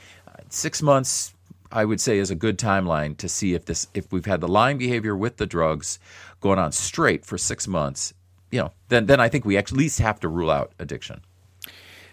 six 0.51 0.83
months 0.83 1.33
I 1.73 1.87
would 1.87 1.99
say 1.99 2.19
is 2.19 2.31
a 2.31 2.35
good 2.35 2.59
timeline 2.59 3.17
to 3.17 3.29
see 3.29 3.55
if 3.55 3.65
this 3.65 3.89
if 3.95 4.13
we've 4.13 4.27
had 4.27 4.43
the 4.43 4.49
lying 4.49 4.77
behavior 4.77 5.17
with 5.17 5.39
the 5.39 5.47
drugs 5.47 5.99
going 6.41 6.59
on 6.59 6.73
straight 6.73 7.25
for 7.25 7.39
six 7.39 7.67
months, 7.67 8.13
you 8.51 8.61
know, 8.61 8.73
then 8.91 9.07
then 9.07 9.21
I 9.21 9.31
think 9.31 9.47
we 9.47 9.57
at 9.57 9.73
least 9.73 10.01
have 10.01 10.21
to 10.21 10.29
rule 10.29 10.51
out 10.51 10.73
addiction. 10.79 11.23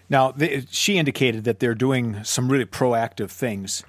Now, 0.09 0.31
they, 0.31 0.65
she 0.71 0.97
indicated 0.97 1.43
that 1.43 1.59
they're 1.59 1.75
doing 1.75 2.23
some 2.23 2.49
really 2.49 2.65
proactive 2.65 3.31
things. 3.31 3.83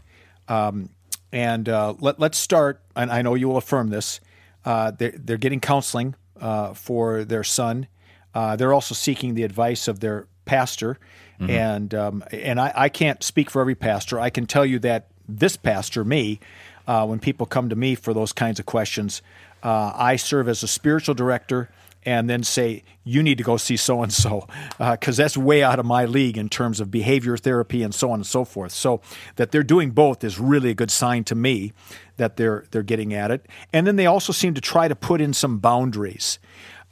Um, 0.49 0.89
and 1.31 1.69
uh, 1.69 1.95
let, 2.01 2.21
us 2.21 2.39
start, 2.39 2.81
and 2.97 3.13
I 3.13 3.23
know 3.23 3.35
you 3.35 3.49
will 3.49 3.59
affirm 3.59 3.91
this. 3.91 4.21
Uh, 4.65 4.91
they're, 4.93 5.15
they're, 5.17 5.37
getting 5.37 5.61
counseling 5.61 6.15
uh, 6.41 6.75
for 6.75 7.25
their 7.25 7.45
son. 7.45 7.87
Uh, 8.35 8.57
they're 8.57 8.73
also 8.73 8.95
seeking 8.95 9.35
the 9.35 9.43
advice 9.43 9.89
of 9.89 10.01
their 10.01 10.27
pastor. 10.45 10.99
Mm-hmm. 11.41 11.51
And 11.51 11.95
um, 11.95 12.25
and 12.31 12.59
I, 12.61 12.73
I, 12.75 12.89
can't 12.89 13.23
speak 13.23 13.51
for 13.51 13.61
every 13.61 13.75
pastor. 13.75 14.19
I 14.19 14.31
can 14.31 14.47
tell 14.47 14.65
you 14.65 14.79
that 14.79 15.09
this 15.29 15.57
pastor, 15.57 16.03
me, 16.03 16.41
uh, 16.87 17.07
when 17.07 17.19
people 17.19 17.45
come 17.45 17.69
to 17.69 17.77
me 17.77 17.95
for 17.95 18.15
those 18.15 18.33
kinds 18.33 18.59
of 18.59 18.65
questions, 18.65 19.21
uh, 19.63 19.93
I 19.95 20.17
serve 20.17 20.49
as 20.49 20.63
a 20.63 20.69
spiritual 20.69 21.15
director 21.15 21.69
and 22.07 22.31
then 22.31 22.45
say, 22.45 22.85
you 23.05 23.23
need 23.23 23.37
to 23.37 23.45
go 23.45 23.57
see 23.57 23.77
so 23.77 24.03
and 24.03 24.13
so, 24.13 24.47
because 24.79 25.17
that's 25.17 25.37
way 25.37 25.63
out 25.63 25.79
of 25.79 25.85
my 25.85 26.07
league 26.07 26.39
in 26.39 26.49
terms 26.49 26.81
of 26.81 26.91
behavior 26.91 27.37
therapy 27.37 27.83
and 27.83 27.95
so 27.95 28.11
on 28.11 28.21
and 28.21 28.27
so 28.27 28.45
forth. 28.45 28.73
So 28.73 29.03
that 29.35 29.51
they're 29.51 29.65
doing 29.65 29.91
both 29.91 30.25
is 30.25 30.39
really 30.39 30.71
a 30.71 30.75
good 30.75 30.91
sign 30.91 31.25
to 31.25 31.35
me 31.35 31.73
that 32.17 32.37
they're 32.37 32.65
they're 32.71 32.83
getting 32.83 33.13
at 33.13 33.31
it. 33.31 33.47
And 33.73 33.87
then 33.87 33.97
they 33.97 34.07
also 34.07 34.33
seem 34.33 34.55
to 34.55 34.61
try 34.61 34.89
to 34.89 34.97
put 34.97 35.21
in 35.21 35.35
some 35.35 35.59
boundaries. 35.59 36.39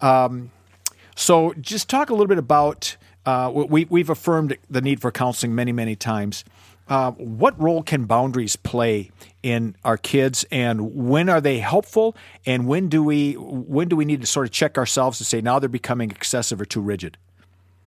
Um, 0.00 0.50
so 1.16 1.54
just 1.60 1.88
talk 1.88 2.10
a 2.10 2.12
little 2.12 2.26
bit 2.26 2.38
about 2.38 2.96
uh, 3.24 3.50
we 3.54 3.86
we've 3.86 4.10
affirmed 4.10 4.58
the 4.68 4.82
need 4.82 5.00
for 5.00 5.10
counseling 5.10 5.54
many 5.54 5.72
many 5.72 5.96
times. 5.96 6.44
Uh, 6.88 7.12
what 7.12 7.60
role 7.60 7.82
can 7.82 8.04
boundaries 8.04 8.56
play 8.56 9.10
in 9.42 9.76
our 9.84 9.96
kids, 9.96 10.44
and 10.50 10.94
when 10.94 11.28
are 11.28 11.40
they 11.40 11.58
helpful? 11.58 12.16
And 12.44 12.66
when 12.66 12.88
do 12.88 13.02
we 13.02 13.34
when 13.34 13.88
do 13.88 13.96
we 13.96 14.04
need 14.04 14.20
to 14.20 14.26
sort 14.26 14.46
of 14.46 14.52
check 14.52 14.76
ourselves 14.76 15.18
to 15.18 15.24
say 15.24 15.40
now 15.40 15.58
they're 15.58 15.68
becoming 15.68 16.10
excessive 16.10 16.60
or 16.60 16.66
too 16.66 16.80
rigid? 16.80 17.16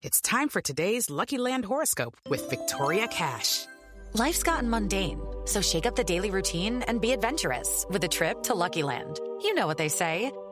It's 0.03 0.20
time 0.20 0.49
for 0.49 0.61
today's 0.61 1.11
Lucky 1.11 1.38
Land 1.38 1.64
horoscope 1.64 2.16
with 2.29 2.49
Victoria 2.49 3.09
Cash. 3.09 3.66
Life's 4.12 4.42
gotten 4.42 4.70
mundane, 4.70 5.20
so 5.46 5.61
shake 5.61 5.85
up 5.85 5.96
the 5.96 6.05
daily 6.05 6.31
routine 6.31 6.83
and 6.85 7.01
be 7.01 7.12
adventurous 7.12 7.85
with 7.90 8.05
a 8.05 8.09
trip 8.09 8.42
to 8.44 8.55
Lucky 8.55 8.83
Land. 8.83 9.18
You 9.42 9.55
know 9.55 9.66
what 9.66 9.79
they 9.79 9.88
say. 9.88 10.31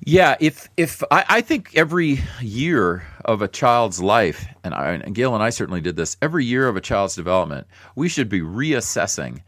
Yeah, 0.00 0.36
if 0.40 0.68
if 0.76 1.02
I, 1.10 1.24
I, 1.28 1.40
think 1.40 1.76
every 1.76 2.20
year 2.40 3.06
of 3.24 3.42
a 3.42 3.48
child's 3.48 4.02
life, 4.02 4.46
and, 4.64 4.74
I, 4.74 4.92
and 4.92 5.14
Gail 5.14 5.34
and 5.34 5.42
I 5.42 5.50
certainly 5.50 5.80
did 5.80 5.96
this, 5.96 6.16
every 6.20 6.44
year 6.44 6.68
of 6.68 6.76
a 6.76 6.80
child's 6.80 7.14
development, 7.14 7.66
we 7.94 8.08
should 8.08 8.28
be 8.28 8.40
reassessing 8.40 9.42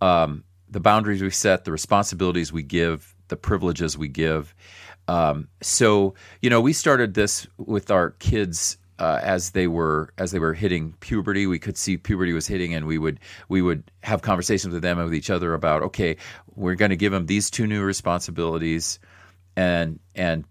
um, 0.00 0.44
the 0.68 0.80
boundaries 0.80 1.22
we 1.22 1.30
set, 1.30 1.64
the 1.64 1.72
responsibilities 1.72 2.52
we 2.52 2.62
give, 2.62 3.14
the 3.28 3.36
privileges 3.36 3.96
we 3.96 4.08
give. 4.08 4.54
Um, 5.08 5.48
so 5.60 6.14
you 6.40 6.50
know, 6.50 6.60
we 6.60 6.72
started 6.72 7.14
this 7.14 7.46
with 7.58 7.90
our 7.90 8.10
kids 8.10 8.78
uh, 8.98 9.20
as 9.22 9.50
they 9.50 9.66
were 9.66 10.12
as 10.18 10.30
they 10.30 10.38
were 10.38 10.54
hitting 10.54 10.94
puberty. 11.00 11.46
We 11.46 11.58
could 11.58 11.76
see 11.76 11.96
puberty 11.96 12.32
was 12.32 12.46
hitting, 12.46 12.74
and 12.74 12.86
we 12.86 12.98
would 12.98 13.20
we 13.48 13.62
would 13.62 13.90
have 14.02 14.22
conversations 14.22 14.72
with 14.72 14.82
them 14.82 14.98
and 14.98 15.06
with 15.06 15.14
each 15.14 15.30
other 15.30 15.54
about 15.54 15.82
okay, 15.82 16.16
we're 16.54 16.74
going 16.74 16.90
to 16.90 16.96
give 16.96 17.12
them 17.12 17.26
these 17.26 17.50
two 17.50 17.66
new 17.66 17.82
responsibilities 17.82 18.98
and 19.56 19.98
and 20.14 20.44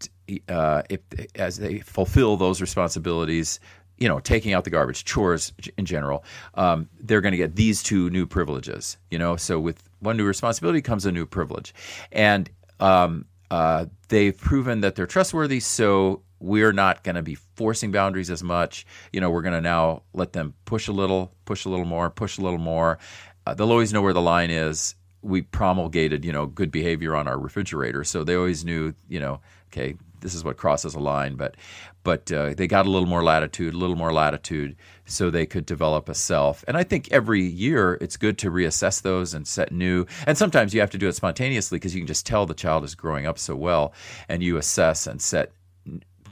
uh, 0.47 0.83
if 0.89 1.01
as 1.35 1.57
they 1.57 1.79
fulfill 1.79 2.37
those 2.37 2.61
responsibilities, 2.61 3.59
you 3.97 4.07
know, 4.07 4.19
taking 4.19 4.53
out 4.53 4.63
the 4.63 4.69
garbage, 4.69 5.05
chores 5.05 5.53
in 5.77 5.85
general, 5.85 6.23
um, 6.55 6.89
they're 6.99 7.21
going 7.21 7.33
to 7.33 7.37
get 7.37 7.55
these 7.55 7.83
two 7.83 8.09
new 8.09 8.25
privileges. 8.25 8.97
You 9.09 9.19
know, 9.19 9.35
so 9.35 9.59
with 9.59 9.87
one 9.99 10.17
new 10.17 10.25
responsibility 10.25 10.81
comes 10.81 11.05
a 11.05 11.11
new 11.11 11.25
privilege, 11.25 11.73
and 12.11 12.49
um, 12.79 13.25
uh, 13.49 13.85
they've 14.07 14.37
proven 14.37 14.81
that 14.81 14.95
they're 14.95 15.07
trustworthy. 15.07 15.59
So 15.59 16.23
we're 16.39 16.73
not 16.73 17.03
going 17.03 17.15
to 17.15 17.21
be 17.21 17.35
forcing 17.35 17.91
boundaries 17.91 18.29
as 18.29 18.41
much. 18.41 18.85
You 19.13 19.21
know, 19.21 19.29
we're 19.29 19.43
going 19.43 19.53
to 19.53 19.61
now 19.61 20.03
let 20.13 20.33
them 20.33 20.55
push 20.65 20.87
a 20.87 20.91
little, 20.91 21.33
push 21.45 21.65
a 21.65 21.69
little 21.69 21.85
more, 21.85 22.09
push 22.09 22.37
a 22.37 22.41
little 22.41 22.59
more. 22.59 22.97
Uh, 23.45 23.53
they'll 23.53 23.71
always 23.71 23.93
know 23.93 24.01
where 24.01 24.13
the 24.13 24.21
line 24.21 24.49
is, 24.49 24.95
we 25.21 25.41
promulgated, 25.41 26.25
you 26.25 26.31
know, 26.31 26.45
good 26.45 26.71
behavior 26.71 27.15
on 27.15 27.27
our 27.27 27.37
refrigerator, 27.37 28.03
so 28.03 28.23
they 28.23 28.35
always 28.35 28.65
knew, 28.65 28.93
you 29.07 29.19
know, 29.19 29.39
okay, 29.71 29.95
this 30.21 30.33
is 30.33 30.43
what 30.43 30.57
crosses 30.57 30.95
a 30.95 30.99
line. 30.99 31.35
But 31.35 31.55
but 32.03 32.31
uh, 32.31 32.53
they 32.55 32.67
got 32.67 32.85
a 32.85 32.89
little 32.89 33.07
more 33.07 33.23
latitude, 33.23 33.73
a 33.73 33.77
little 33.77 33.95
more 33.95 34.13
latitude, 34.13 34.75
so 35.05 35.29
they 35.29 35.45
could 35.45 35.65
develop 35.65 36.09
a 36.09 36.15
self. 36.15 36.63
And 36.67 36.75
I 36.75 36.83
think 36.83 37.11
every 37.11 37.41
year 37.41 37.97
it's 38.01 38.17
good 38.17 38.37
to 38.39 38.51
reassess 38.51 39.01
those 39.01 39.33
and 39.33 39.47
set 39.47 39.71
new. 39.71 40.05
And 40.25 40.37
sometimes 40.37 40.73
you 40.73 40.79
have 40.79 40.91
to 40.91 40.97
do 40.97 41.07
it 41.07 41.15
spontaneously 41.15 41.77
because 41.77 41.93
you 41.93 42.01
can 42.01 42.07
just 42.07 42.25
tell 42.25 42.45
the 42.45 42.53
child 42.53 42.83
is 42.83 42.95
growing 42.95 43.27
up 43.27 43.37
so 43.37 43.55
well, 43.55 43.93
and 44.29 44.41
you 44.41 44.57
assess 44.57 45.05
and 45.07 45.21
set 45.21 45.51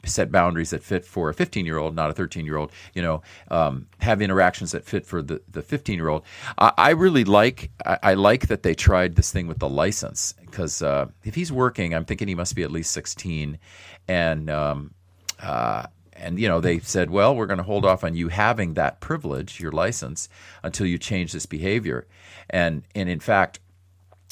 set 0.05 0.31
boundaries 0.31 0.71
that 0.71 0.83
fit 0.83 1.05
for 1.05 1.29
a 1.29 1.33
15 1.33 1.65
year 1.65 1.77
old, 1.77 1.95
not 1.95 2.09
a 2.09 2.13
13 2.13 2.45
year 2.45 2.57
old. 2.57 2.71
You 2.93 3.01
know, 3.01 3.21
um, 3.49 3.87
have 3.99 4.21
interactions 4.21 4.71
that 4.71 4.85
fit 4.85 5.05
for 5.05 5.21
the 5.21 5.41
the 5.49 5.61
15 5.61 5.95
year 5.97 6.09
old. 6.09 6.23
I, 6.57 6.71
I, 6.77 6.89
really 6.91 7.23
like 7.23 7.71
I, 7.85 7.99
I, 8.03 8.13
like 8.13 8.47
that 8.47 8.63
they 8.63 8.73
tried 8.73 9.15
this 9.15 9.31
thing 9.31 9.47
with 9.47 9.59
the 9.59 9.69
license 9.69 10.33
because 10.45 10.81
uh, 10.81 11.07
if 11.23 11.35
he's 11.35 11.51
working, 11.51 11.93
I'm 11.93 12.05
thinking 12.05 12.27
he 12.27 12.35
must 12.35 12.55
be 12.55 12.63
at 12.63 12.71
least 12.71 12.91
16, 12.91 13.57
and 14.07 14.49
um, 14.49 14.93
uh, 15.41 15.85
and 16.13 16.39
you 16.39 16.47
know 16.47 16.59
they 16.59 16.79
said, 16.79 17.09
well, 17.09 17.35
we're 17.35 17.45
going 17.45 17.57
to 17.57 17.63
hold 17.63 17.85
off 17.85 18.03
on 18.03 18.15
you 18.15 18.29
having 18.29 18.73
that 18.75 18.99
privilege, 18.99 19.59
your 19.59 19.71
license, 19.71 20.29
until 20.63 20.85
you 20.85 20.97
change 20.97 21.31
this 21.31 21.45
behavior, 21.45 22.07
and 22.49 22.83
and 22.95 23.09
in 23.09 23.19
fact, 23.19 23.59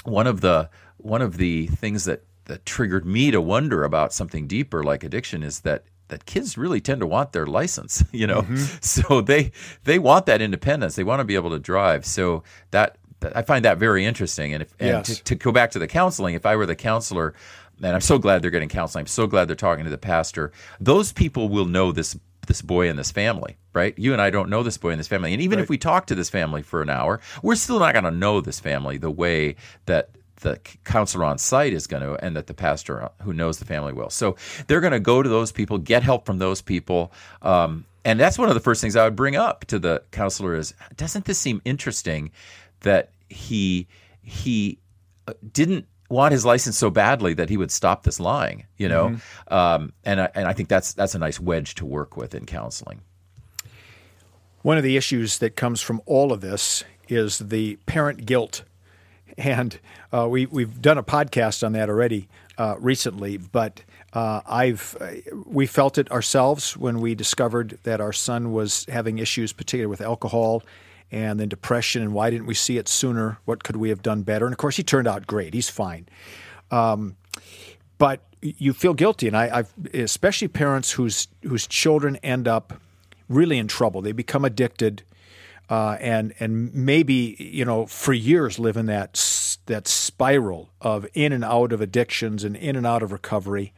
one 0.04 0.28
of 0.28 0.42
the 0.42 0.70
one 0.98 1.22
of 1.22 1.38
the 1.38 1.68
things 1.68 2.06
that 2.06 2.24
that 2.48 2.66
triggered 2.66 3.06
me 3.06 3.32
to 3.32 3.40
wonder 3.40 3.84
about 3.84 4.14
something 4.14 4.48
deeper 4.48 4.84
like 4.84 5.04
addiction 5.04 5.44
is 5.44 5.62
that 5.62 5.86
that 6.10 6.26
kids 6.26 6.58
really 6.58 6.80
tend 6.80 7.02
to 7.02 7.08
want 7.08 7.34
their 7.34 7.46
license, 7.46 8.04
you 8.12 8.28
know. 8.28 8.42
Mm-hmm. 8.42 8.78
So 8.82 9.22
they 9.22 9.52
they 9.84 10.00
want 10.00 10.26
that 10.26 10.42
independence. 10.42 10.96
They 10.96 11.04
want 11.04 11.20
to 11.20 11.26
be 11.26 11.36
able 11.36 11.52
to 11.52 11.60
drive. 11.60 12.06
So 12.06 12.44
that, 12.72 12.98
that 13.20 13.36
I 13.36 13.42
find 13.42 13.66
that 13.66 13.78
very 13.78 14.06
interesting. 14.06 14.54
And 14.54 14.64
if 14.64 14.74
and 14.80 14.90
yes. 14.90 15.08
to, 15.08 15.24
to, 15.24 15.36
go 15.36 15.52
back 15.52 15.72
to 15.72 15.80
the 15.80 15.88
counseling, 15.88 16.36
if 16.36 16.46
I 16.46 16.56
were 16.56 16.66
the 16.66 16.76
counselor, 16.76 17.34
and 17.82 17.94
I'm 17.94 18.02
so 18.02 18.18
glad 18.18 18.42
they're 18.42 18.52
getting 18.52 18.70
counseling. 18.70 19.04
I'm 19.04 19.08
so 19.08 19.28
glad 19.28 19.48
they're 19.48 19.56
talking 19.56 19.84
to 19.84 19.92
the 19.92 19.98
pastor. 19.98 20.52
Those 20.80 21.12
people 21.12 21.50
will 21.50 21.66
know 21.66 21.92
this 21.92 22.18
this 22.48 22.62
boy 22.62 22.90
and 22.90 22.98
this 22.98 23.12
family, 23.12 23.58
right? 23.74 23.98
You 24.00 24.14
and 24.14 24.22
I 24.22 24.30
don't 24.30 24.50
know 24.50 24.64
this 24.64 24.78
boy 24.78 24.92
and 24.92 25.00
this 25.00 25.08
family. 25.08 25.34
And 25.34 25.42
even 25.42 25.60
right. 25.60 25.64
if 25.64 25.70
we 25.70 25.78
talk 25.78 26.08
to 26.08 26.16
this 26.16 26.30
family 26.30 26.62
for 26.62 26.82
an 26.82 26.90
hour, 26.90 27.20
we're 27.44 27.56
still 27.56 27.80
not 27.80 27.94
going 27.94 28.06
to 28.06 28.12
know 28.12 28.40
this 28.40 28.60
family 28.60 28.98
the 28.98 29.12
way 29.12 29.58
that 29.86 30.12
the 30.42 30.60
counselor 30.84 31.26
on 31.26 31.38
site 31.38 31.74
is 31.74 31.88
going 31.88 32.04
to, 32.04 32.14
and 32.24 32.36
that 32.36 32.48
the 32.48 32.54
pastor 32.54 33.10
who 33.22 33.34
knows 33.34 33.60
the 33.60 33.66
family 33.66 33.94
will. 33.94 34.10
So 34.10 34.36
they're 34.68 34.82
going 34.82 34.94
to 34.94 35.00
go 35.00 35.24
to 35.24 35.30
those 35.30 35.52
people, 35.52 35.78
get 35.78 36.04
help 36.04 36.26
from 36.26 36.38
those 36.38 36.62
people. 36.62 37.12
Um, 37.42 37.86
and 38.06 38.20
that's 38.20 38.38
one 38.38 38.48
of 38.48 38.54
the 38.54 38.62
first 38.62 38.82
things 38.82 38.96
I 38.96 39.04
would 39.04 39.16
bring 39.16 39.36
up 39.36 39.66
to 39.66 39.80
the 39.80 40.04
counselor 40.12 40.56
is, 40.56 40.74
doesn't 40.96 41.26
this 41.26 41.38
seem 41.38 41.62
interesting 41.66 42.32
that 42.82 43.10
he 43.30 43.88
he 44.22 44.78
uh, 45.28 45.34
didn't 45.52 45.86
want 46.10 46.32
his 46.32 46.46
license 46.46 46.78
so 46.78 46.90
badly 46.90 47.34
that 47.34 47.50
he 47.50 47.58
would 47.58 47.72
stop 47.72 48.04
this 48.04 48.20
lying, 48.20 48.66
you 48.78 48.88
know? 48.88 49.10
Mm-hmm. 49.10 49.54
Um, 49.54 49.94
and 50.06 50.22
I, 50.22 50.30
and 50.36 50.48
I 50.48 50.54
think 50.54 50.70
that's 50.70 50.94
that's 50.94 51.16
a 51.16 51.20
nice 51.20 51.40
wedge 51.40 51.76
to 51.76 51.86
work 51.86 52.16
with 52.16 52.34
in 52.36 52.46
counseling. 52.46 53.02
One 54.62 54.78
of 54.78 54.84
the 54.84 54.98
issues 54.98 55.38
that 55.40 55.56
comes 55.56 55.82
from 55.82 56.02
all 56.06 56.32
of 56.32 56.42
this 56.42 56.84
is 57.10 57.40
the 57.40 57.78
parent 57.86 58.26
guilt 58.26 58.64
and 59.38 59.80
uh, 60.14 60.28
we 60.30 60.46
we've 60.46 60.82
done 60.82 60.98
a 60.98 61.04
podcast 61.04 61.66
on 61.66 61.74
that 61.74 61.90
already 61.90 62.28
uh, 62.58 62.76
recently. 62.80 63.38
But 63.38 63.84
uh, 64.14 64.42
I've 64.46 64.96
we 65.46 65.66
felt 65.66 65.98
it 65.98 66.12
ourselves 66.12 66.76
when 66.78 67.00
we 67.00 67.16
discovered 67.16 67.80
that 67.84 68.02
our 68.02 68.14
son 68.14 68.52
was 68.52 68.86
having 68.86 69.20
issues, 69.20 69.54
particularly 69.54 69.90
with 69.90 70.02
alcohol 70.02 70.64
and 71.12 71.40
then 71.40 71.50
depression. 71.50 72.02
And 72.02 72.14
why 72.14 72.30
didn't 72.30 72.48
we 72.48 72.54
see 72.54 72.78
it 72.78 72.88
sooner? 72.88 73.40
What 73.46 73.64
could 73.64 73.78
we 73.78 73.90
have 73.90 74.02
done 74.02 74.24
better? 74.24 74.46
And 74.46 74.54
of 74.54 74.58
course, 74.58 74.78
he 74.78 74.84
turned 74.84 75.08
out 75.08 75.28
great. 75.28 75.54
He's 75.54 75.70
fine. 75.70 76.08
Um, 76.72 77.16
but 77.98 78.22
you 78.42 78.74
feel 78.74 78.94
guilty, 78.94 79.28
and 79.28 79.36
I, 79.36 79.60
I've, 79.60 79.74
especially 79.94 80.48
parents 80.48 80.92
whose 80.92 81.28
whose 81.44 81.66
children 81.68 82.18
end 82.18 82.48
up 82.48 82.74
really 83.30 83.58
in 83.58 83.68
trouble. 83.68 84.02
They 84.02 84.12
become 84.12 84.46
addicted 84.46 85.04
uh, 85.70 85.98
and 86.00 86.34
and 86.40 86.74
maybe 86.74 87.36
you 87.40 87.66
know 87.66 87.86
for 87.86 88.14
years 88.14 88.60
live 88.60 88.78
in 88.78 88.86
that 88.86 89.14
that 89.66 89.88
spiral 89.88 90.70
of 90.82 91.06
in 91.14 91.34
and 91.34 91.44
out 91.44 91.72
of 91.72 91.82
addictions 91.82 92.44
and 92.44 92.56
in 92.56 92.76
and 92.76 92.88
out 92.88 93.04
of 93.04 93.12
recovery, 93.12 93.74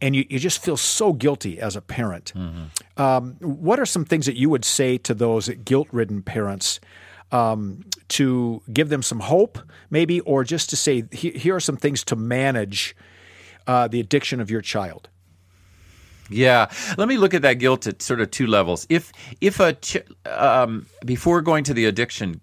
and 0.00 0.16
you, 0.16 0.24
you 0.28 0.38
just 0.38 0.62
feel 0.62 0.76
so 0.76 1.12
guilty 1.12 1.60
as 1.60 1.76
a 1.76 1.80
parent. 1.80 2.32
Mm-hmm. 2.34 3.02
Um, 3.02 3.36
what 3.40 3.78
are 3.78 3.86
some 3.86 4.04
things 4.04 4.26
that 4.26 4.36
you 4.36 4.48
would 4.50 4.64
say 4.64 4.98
to 4.98 5.14
those 5.14 5.48
guilt-ridden 5.48 6.22
parents? 6.22 6.80
Um, 7.30 7.84
to 8.08 8.60
give 8.70 8.90
them 8.90 9.02
some 9.02 9.20
hope, 9.20 9.58
maybe, 9.88 10.20
or 10.20 10.44
just 10.44 10.68
to 10.68 10.76
say, 10.76 11.04
here 11.12 11.56
are 11.56 11.60
some 11.60 11.78
things 11.78 12.04
to 12.04 12.14
manage 12.14 12.94
uh, 13.66 13.88
the 13.88 14.00
addiction 14.00 14.38
of 14.38 14.50
your 14.50 14.60
child? 14.60 15.08
Yeah, 16.32 16.70
let 16.96 17.08
me 17.08 17.16
look 17.16 17.34
at 17.34 17.42
that 17.42 17.54
guilt 17.54 17.86
at 17.86 18.02
sort 18.02 18.20
of 18.20 18.30
two 18.30 18.46
levels. 18.46 18.86
If 18.88 19.12
if 19.40 19.60
a 19.60 19.76
um, 20.26 20.86
before 21.04 21.42
going 21.42 21.64
to 21.64 21.74
the 21.74 21.86
addiction 21.86 22.40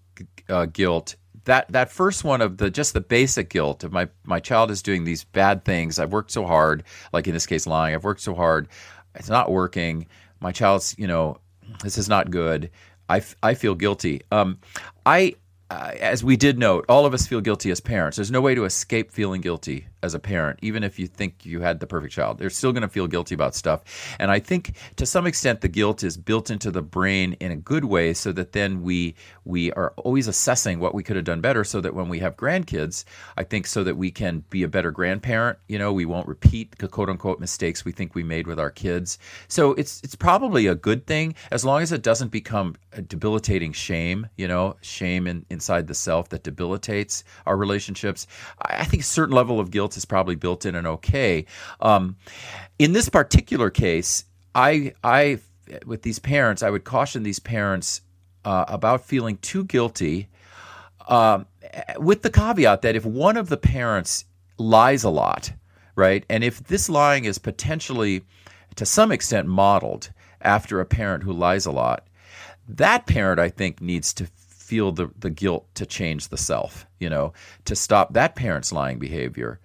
uh, 0.47 0.65
guilt, 0.65 1.15
that 1.45 1.67
that 1.69 1.91
first 1.91 2.23
one 2.23 2.41
of 2.41 2.57
the 2.57 2.69
just 2.69 2.93
the 2.93 3.01
basic 3.01 3.49
guilt 3.49 3.83
of 3.83 3.91
my 3.91 4.07
my 4.23 4.39
child 4.39 4.71
is 4.71 4.81
doing 4.81 5.03
these 5.03 5.23
bad 5.23 5.65
things. 5.65 5.99
I've 5.99 6.11
worked 6.11 6.31
so 6.31 6.45
hard, 6.45 6.83
like 7.13 7.27
in 7.27 7.33
this 7.33 7.45
case, 7.45 7.67
lying. 7.67 7.95
I've 7.95 8.03
worked 8.03 8.21
so 8.21 8.35
hard, 8.35 8.67
it's 9.15 9.29
not 9.29 9.51
working. 9.51 10.07
My 10.39 10.51
child's, 10.51 10.95
you 10.97 11.07
know, 11.07 11.39
this 11.83 11.97
is 11.97 12.07
not 12.07 12.31
good. 12.31 12.69
I, 13.09 13.21
I 13.41 13.53
feel 13.55 13.75
guilty. 13.75 14.21
Um, 14.31 14.59
I 15.05 15.35
uh, 15.69 15.91
as 15.99 16.23
we 16.23 16.35
did 16.35 16.57
note, 16.57 16.85
all 16.89 17.05
of 17.05 17.13
us 17.13 17.27
feel 17.27 17.41
guilty 17.41 17.69
as 17.69 17.79
parents. 17.79 18.17
There's 18.17 18.31
no 18.31 18.41
way 18.41 18.55
to 18.55 18.65
escape 18.65 19.11
feeling 19.11 19.41
guilty 19.41 19.87
as 20.01 20.13
a 20.13 20.19
parent, 20.19 20.59
even 20.61 20.83
if 20.83 20.97
you 20.97 21.07
think 21.07 21.45
you 21.45 21.61
had 21.61 21.79
the 21.79 21.87
perfect 21.87 22.13
child. 22.13 22.39
They're 22.39 22.49
still 22.49 22.71
going 22.71 22.81
to 22.81 22.87
feel 22.87 23.07
guilty 23.07 23.35
about 23.35 23.53
stuff. 23.53 23.83
And 24.17 24.31
I 24.31 24.39
think 24.39 24.75
to 24.95 25.05
some 25.05 25.27
extent 25.27 25.61
the 25.61 25.67
guilt 25.67 26.03
is 26.03 26.17
built 26.17 26.49
into 26.49 26.71
the 26.71 26.81
brain 26.81 27.33
in 27.39 27.51
a 27.51 27.55
good 27.55 27.85
way 27.85 28.13
so 28.13 28.31
that 28.31 28.53
then 28.53 28.81
we 28.81 29.15
we 29.45 29.71
are 29.73 29.93
always 29.97 30.27
assessing 30.27 30.79
what 30.79 30.93
we 30.93 31.03
could 31.03 31.15
have 31.15 31.25
done 31.25 31.41
better 31.41 31.63
so 31.63 31.81
that 31.81 31.93
when 31.93 32.07
we 32.07 32.19
have 32.19 32.37
grandkids, 32.37 33.03
I 33.37 33.43
think 33.43 33.67
so 33.67 33.83
that 33.83 33.97
we 33.97 34.11
can 34.11 34.43
be 34.49 34.63
a 34.63 34.67
better 34.67 34.91
grandparent, 34.91 35.57
you 35.67 35.79
know, 35.79 35.91
we 35.91 36.05
won't 36.05 36.27
repeat 36.27 36.77
the 36.77 36.87
quote 36.87 37.09
unquote 37.09 37.39
mistakes 37.39 37.83
we 37.83 37.91
think 37.91 38.15
we 38.15 38.23
made 38.23 38.47
with 38.47 38.59
our 38.59 38.71
kids. 38.71 39.19
So 39.47 39.73
it's 39.73 40.01
it's 40.03 40.15
probably 40.15 40.67
a 40.67 40.75
good 40.75 41.05
thing 41.05 41.35
as 41.51 41.65
long 41.65 41.81
as 41.81 41.91
it 41.91 42.01
doesn't 42.01 42.29
become 42.29 42.75
a 42.93 43.01
debilitating 43.01 43.73
shame, 43.73 44.27
you 44.37 44.47
know, 44.47 44.75
shame 44.81 45.27
in, 45.27 45.45
inside 45.59 45.87
the 45.87 45.93
self 45.93 46.29
that 46.29 46.43
debilitates 46.43 47.23
our 47.45 47.57
relationships. 47.57 48.27
I 48.61 48.85
think 48.85 49.03
a 49.03 49.05
certain 49.05 49.35
level 49.35 49.59
of 49.59 49.71
guilt 49.71 49.97
is 49.97 50.05
probably 50.05 50.35
built 50.35 50.65
in 50.65 50.75
and 50.75 50.87
okay. 50.87 51.45
Um, 51.81 52.15
in 52.77 52.93
this 52.93 53.09
particular 53.09 53.69
case, 53.69 54.23
I, 54.55 54.93
I, 55.03 55.39
with 55.85 56.01
these 56.01 56.19
parents, 56.19 56.63
I 56.63 56.69
would 56.69 56.85
caution 56.85 57.23
these 57.23 57.39
parents 57.39 58.01
uh, 58.45 58.65
about 58.67 59.05
feeling 59.05 59.37
too 59.37 59.65
guilty, 59.65 60.29
um, 61.09 61.45
with 61.97 62.21
the 62.21 62.29
caveat 62.29 62.81
that 62.81 62.95
if 62.95 63.05
one 63.05 63.37
of 63.37 63.49
the 63.49 63.57
parents 63.57 64.25
lies 64.57 65.03
a 65.03 65.09
lot, 65.09 65.51
right, 65.95 66.23
and 66.29 66.43
if 66.43 66.63
this 66.63 66.89
lying 66.89 67.25
is 67.25 67.37
potentially, 67.37 68.23
to 68.75 68.85
some 68.85 69.11
extent, 69.11 69.47
modeled 69.47 70.11
after 70.41 70.79
a 70.79 70.85
parent 70.85 71.23
who 71.23 71.33
lies 71.33 71.65
a 71.65 71.71
lot, 71.71 72.07
that 72.67 73.07
parent, 73.07 73.39
I 73.39 73.49
think, 73.49 73.81
needs 73.81 74.13
to 74.13 74.27
feel 74.69 74.91
the, 74.91 75.09
the 75.17 75.31
guilt 75.31 75.65
to 75.73 75.85
change 75.85 76.27
the 76.27 76.37
self, 76.37 76.85
you 76.99 77.09
know, 77.09 77.33
to 77.65 77.75
stop 77.75 78.13
that 78.13 78.35
parent's 78.35 78.71
lying 78.71 78.99
behavior 78.99 79.59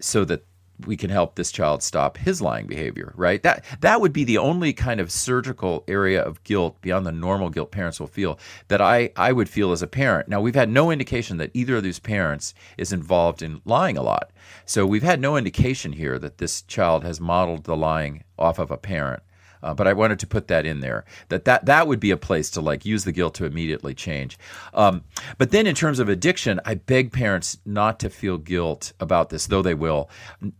so 0.00 0.24
that 0.24 0.42
we 0.86 0.96
can 0.96 1.10
help 1.10 1.34
this 1.34 1.50
child 1.50 1.82
stop 1.82 2.16
his 2.16 2.40
lying 2.40 2.66
behavior, 2.66 3.12
right? 3.16 3.42
That 3.42 3.64
that 3.80 4.00
would 4.00 4.12
be 4.12 4.24
the 4.24 4.38
only 4.38 4.72
kind 4.72 5.00
of 5.00 5.10
surgical 5.10 5.84
area 5.88 6.22
of 6.22 6.42
guilt 6.44 6.80
beyond 6.80 7.04
the 7.04 7.12
normal 7.12 7.50
guilt 7.50 7.72
parents 7.72 7.98
will 8.00 8.06
feel 8.06 8.38
that 8.68 8.80
I, 8.80 9.10
I 9.16 9.32
would 9.32 9.48
feel 9.48 9.72
as 9.72 9.82
a 9.82 9.86
parent. 9.88 10.28
Now 10.28 10.40
we've 10.40 10.54
had 10.54 10.70
no 10.70 10.90
indication 10.90 11.36
that 11.38 11.50
either 11.52 11.76
of 11.76 11.82
these 11.82 11.98
parents 11.98 12.54
is 12.76 12.92
involved 12.92 13.42
in 13.42 13.60
lying 13.64 13.98
a 13.98 14.02
lot. 14.02 14.30
So 14.64 14.86
we've 14.86 15.02
had 15.02 15.20
no 15.20 15.36
indication 15.36 15.92
here 15.92 16.18
that 16.20 16.38
this 16.38 16.62
child 16.62 17.02
has 17.04 17.20
modeled 17.20 17.64
the 17.64 17.76
lying 17.76 18.24
off 18.38 18.58
of 18.58 18.70
a 18.70 18.78
parent. 18.78 19.22
Uh, 19.62 19.74
but 19.74 19.86
I 19.86 19.92
wanted 19.92 20.18
to 20.20 20.26
put 20.26 20.48
that 20.48 20.66
in 20.66 20.80
there 20.80 21.04
that, 21.28 21.44
that 21.44 21.66
that 21.66 21.86
would 21.86 22.00
be 22.00 22.10
a 22.10 22.16
place 22.16 22.50
to 22.50 22.60
like 22.60 22.84
use 22.84 23.04
the 23.04 23.12
guilt 23.12 23.34
to 23.34 23.44
immediately 23.44 23.94
change. 23.94 24.38
Um, 24.74 25.04
but 25.36 25.50
then 25.50 25.66
in 25.66 25.74
terms 25.74 25.98
of 25.98 26.08
addiction, 26.08 26.60
I 26.64 26.74
beg 26.74 27.12
parents 27.12 27.58
not 27.64 27.98
to 28.00 28.10
feel 28.10 28.38
guilt 28.38 28.92
about 29.00 29.30
this, 29.30 29.46
though 29.46 29.62
they 29.62 29.74
will, 29.74 30.10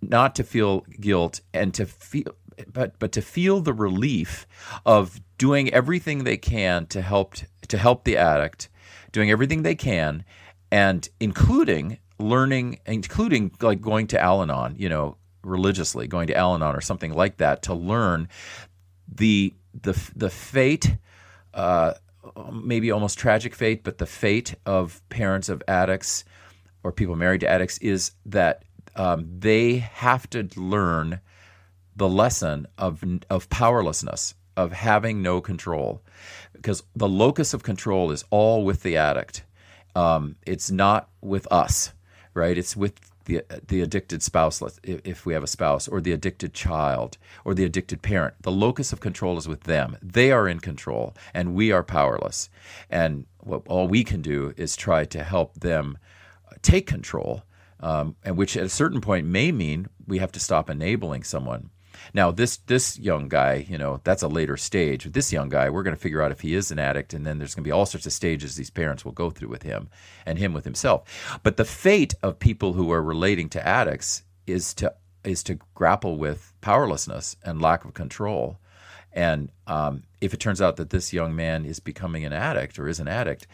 not 0.02 0.34
to 0.36 0.44
feel 0.44 0.80
guilt 1.00 1.40
and 1.52 1.72
to 1.74 1.86
feel 1.86 2.34
but 2.72 2.98
but 2.98 3.12
to 3.12 3.22
feel 3.22 3.60
the 3.60 3.72
relief 3.72 4.46
of 4.84 5.20
doing 5.38 5.72
everything 5.72 6.24
they 6.24 6.36
can 6.36 6.86
to 6.86 7.02
help 7.02 7.34
to 7.68 7.78
help 7.78 8.04
the 8.04 8.16
addict, 8.16 8.68
doing 9.12 9.30
everything 9.30 9.62
they 9.62 9.74
can, 9.74 10.24
and 10.70 11.08
including 11.20 11.98
learning, 12.18 12.80
including 12.86 13.52
like 13.60 13.80
going 13.80 14.06
to 14.08 14.20
Al-Anon, 14.20 14.74
you 14.76 14.88
know, 14.88 15.16
religiously, 15.42 16.06
going 16.06 16.26
to 16.26 16.36
Al-Anon 16.36 16.74
or 16.74 16.80
something 16.80 17.12
like 17.12 17.36
that 17.36 17.62
to 17.62 17.74
learn 17.74 18.28
the 19.12 19.54
the 19.82 19.98
the 20.14 20.30
fate, 20.30 20.96
uh, 21.54 21.94
maybe 22.52 22.90
almost 22.90 23.18
tragic 23.18 23.54
fate, 23.54 23.84
but 23.84 23.98
the 23.98 24.06
fate 24.06 24.54
of 24.66 25.02
parents 25.08 25.48
of 25.48 25.62
addicts 25.68 26.24
or 26.82 26.92
people 26.92 27.16
married 27.16 27.40
to 27.40 27.48
addicts 27.48 27.78
is 27.78 28.12
that 28.26 28.62
um, 28.96 29.28
they 29.38 29.76
have 29.76 30.28
to 30.30 30.48
learn 30.56 31.20
the 31.96 32.08
lesson 32.08 32.66
of 32.76 33.02
of 33.30 33.48
powerlessness, 33.48 34.34
of 34.56 34.72
having 34.72 35.22
no 35.22 35.40
control, 35.40 36.02
because 36.52 36.82
the 36.94 37.08
locus 37.08 37.54
of 37.54 37.62
control 37.62 38.10
is 38.10 38.24
all 38.30 38.64
with 38.64 38.82
the 38.82 38.96
addict. 38.96 39.44
Um, 39.94 40.36
it's 40.46 40.70
not 40.70 41.08
with 41.20 41.50
us, 41.50 41.92
right? 42.34 42.56
It's 42.56 42.76
with 42.76 42.94
the 43.28 43.44
the 43.68 43.80
addicted 43.82 44.22
spouse, 44.22 44.60
if 44.82 45.24
we 45.24 45.34
have 45.34 45.44
a 45.44 45.46
spouse, 45.46 45.86
or 45.86 46.00
the 46.00 46.12
addicted 46.12 46.54
child, 46.54 47.18
or 47.44 47.54
the 47.54 47.64
addicted 47.64 48.02
parent. 48.02 48.34
The 48.42 48.50
locus 48.50 48.92
of 48.92 49.00
control 49.00 49.38
is 49.38 49.46
with 49.46 49.64
them. 49.64 49.96
They 50.02 50.32
are 50.32 50.48
in 50.48 50.58
control, 50.58 51.14
and 51.32 51.54
we 51.54 51.70
are 51.70 51.84
powerless. 51.84 52.50
And 52.90 53.26
what 53.38 53.62
all 53.68 53.86
we 53.86 54.02
can 54.02 54.22
do 54.22 54.54
is 54.56 54.74
try 54.74 55.04
to 55.04 55.22
help 55.22 55.60
them 55.60 55.98
take 56.62 56.86
control, 56.86 57.42
um, 57.80 58.16
and 58.24 58.36
which 58.36 58.56
at 58.56 58.64
a 58.64 58.70
certain 58.70 59.00
point 59.00 59.26
may 59.26 59.52
mean 59.52 59.86
we 60.06 60.18
have 60.18 60.32
to 60.32 60.40
stop 60.40 60.70
enabling 60.70 61.22
someone. 61.22 61.70
Now, 62.14 62.30
this 62.30 62.58
this 62.58 62.98
young 62.98 63.28
guy, 63.28 63.66
you 63.68 63.78
know, 63.78 64.00
that's 64.04 64.22
a 64.22 64.28
later 64.28 64.56
stage. 64.56 65.04
This 65.04 65.32
young 65.32 65.48
guy, 65.48 65.70
we're 65.70 65.82
going 65.82 65.96
to 65.96 66.00
figure 66.00 66.22
out 66.22 66.32
if 66.32 66.40
he 66.40 66.54
is 66.54 66.70
an 66.70 66.78
addict, 66.78 67.14
and 67.14 67.26
then 67.26 67.38
there's 67.38 67.54
going 67.54 67.64
to 67.64 67.68
be 67.68 67.72
all 67.72 67.86
sorts 67.86 68.06
of 68.06 68.12
stages 68.12 68.56
these 68.56 68.70
parents 68.70 69.04
will 69.04 69.12
go 69.12 69.30
through 69.30 69.48
with 69.48 69.62
him, 69.62 69.88
and 70.26 70.38
him 70.38 70.52
with 70.52 70.64
himself. 70.64 71.40
But 71.42 71.56
the 71.56 71.64
fate 71.64 72.14
of 72.22 72.38
people 72.38 72.72
who 72.72 72.90
are 72.92 73.02
relating 73.02 73.48
to 73.50 73.66
addicts 73.66 74.22
is 74.46 74.74
to 74.74 74.94
is 75.24 75.42
to 75.44 75.58
grapple 75.74 76.16
with 76.16 76.52
powerlessness 76.60 77.36
and 77.44 77.60
lack 77.60 77.84
of 77.84 77.94
control. 77.94 78.58
And 79.12 79.50
um, 79.66 80.04
if 80.20 80.34
it 80.34 80.40
turns 80.40 80.60
out 80.60 80.76
that 80.76 80.90
this 80.90 81.12
young 81.12 81.34
man 81.34 81.64
is 81.64 81.80
becoming 81.80 82.24
an 82.24 82.32
addict 82.32 82.78
or 82.78 82.88
is 82.88 83.00
an 83.00 83.08
addict, 83.08 83.46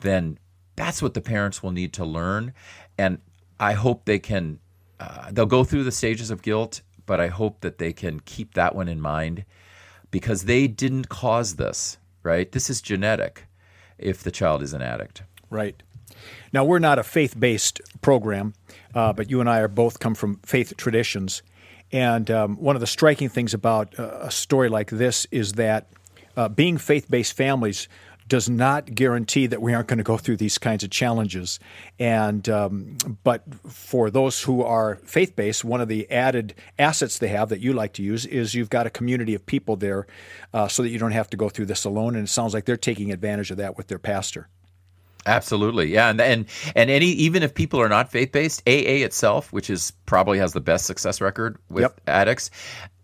then 0.00 0.38
that's 0.76 1.02
what 1.02 1.14
the 1.14 1.20
parents 1.20 1.62
will 1.62 1.70
need 1.70 1.92
to 1.94 2.04
learn. 2.04 2.54
And 2.98 3.20
I 3.60 3.74
hope 3.74 4.04
they 4.04 4.18
can. 4.18 4.58
Uh, 4.98 5.30
they'll 5.32 5.46
go 5.46 5.64
through 5.64 5.84
the 5.84 5.92
stages 5.92 6.30
of 6.30 6.42
guilt 6.42 6.80
but 7.06 7.20
I 7.20 7.28
hope 7.28 7.60
that 7.60 7.78
they 7.78 7.92
can 7.92 8.20
keep 8.20 8.54
that 8.54 8.74
one 8.74 8.88
in 8.88 9.00
mind 9.00 9.44
because 10.10 10.44
they 10.44 10.66
didn't 10.66 11.08
cause 11.08 11.56
this, 11.56 11.98
right? 12.22 12.50
This 12.50 12.70
is 12.70 12.80
genetic 12.80 13.46
if 13.98 14.22
the 14.22 14.30
child 14.30 14.62
is 14.62 14.72
an 14.72 14.82
addict. 14.82 15.22
Right. 15.50 15.82
Now, 16.52 16.64
we're 16.64 16.78
not 16.78 16.98
a 16.98 17.02
faith 17.02 17.38
based 17.38 17.80
program, 18.00 18.54
uh, 18.94 19.12
but 19.12 19.30
you 19.30 19.40
and 19.40 19.48
I 19.48 19.60
are 19.60 19.68
both 19.68 19.98
come 19.98 20.14
from 20.14 20.36
faith 20.44 20.76
traditions. 20.76 21.42
And 21.90 22.30
um, 22.30 22.56
one 22.56 22.76
of 22.76 22.80
the 22.80 22.86
striking 22.86 23.28
things 23.28 23.52
about 23.52 23.98
uh, 23.98 24.18
a 24.22 24.30
story 24.30 24.68
like 24.68 24.90
this 24.90 25.26
is 25.30 25.54
that 25.54 25.88
uh, 26.36 26.48
being 26.48 26.78
faith 26.78 27.10
based 27.10 27.36
families 27.36 27.88
does 28.28 28.48
not 28.48 28.94
guarantee 28.94 29.46
that 29.46 29.60
we 29.62 29.74
aren't 29.74 29.88
going 29.88 29.98
to 29.98 30.04
go 30.04 30.16
through 30.16 30.36
these 30.36 30.58
kinds 30.58 30.84
of 30.84 30.90
challenges. 30.90 31.58
And 31.98 32.48
um, 32.48 32.96
but 33.24 33.42
for 33.68 34.10
those 34.10 34.42
who 34.42 34.62
are 34.62 34.96
faith 35.04 35.36
based, 35.36 35.64
one 35.64 35.80
of 35.80 35.88
the 35.88 36.10
added 36.10 36.54
assets 36.78 37.18
they 37.18 37.28
have 37.28 37.48
that 37.50 37.60
you 37.60 37.72
like 37.72 37.94
to 37.94 38.02
use 38.02 38.26
is 38.26 38.54
you've 38.54 38.70
got 38.70 38.86
a 38.86 38.90
community 38.90 39.34
of 39.34 39.44
people 39.44 39.76
there, 39.76 40.06
uh, 40.52 40.68
so 40.68 40.82
that 40.82 40.90
you 40.90 40.98
don't 40.98 41.12
have 41.12 41.30
to 41.30 41.36
go 41.36 41.48
through 41.48 41.66
this 41.66 41.84
alone. 41.84 42.14
And 42.14 42.26
it 42.26 42.30
sounds 42.30 42.54
like 42.54 42.64
they're 42.64 42.76
taking 42.76 43.12
advantage 43.12 43.50
of 43.50 43.56
that 43.58 43.76
with 43.76 43.88
their 43.88 43.98
pastor. 43.98 44.48
Absolutely, 45.24 45.92
yeah, 45.92 46.10
and 46.10 46.20
and 46.20 46.46
and 46.74 46.90
any 46.90 47.06
even 47.06 47.44
if 47.44 47.54
people 47.54 47.80
are 47.80 47.88
not 47.88 48.10
faith 48.10 48.32
based, 48.32 48.60
AA 48.66 49.04
itself, 49.04 49.52
which 49.52 49.70
is 49.70 49.92
probably 50.04 50.38
has 50.38 50.52
the 50.52 50.60
best 50.60 50.84
success 50.84 51.20
record 51.20 51.58
with 51.70 51.82
yep. 51.82 52.00
addicts, 52.08 52.50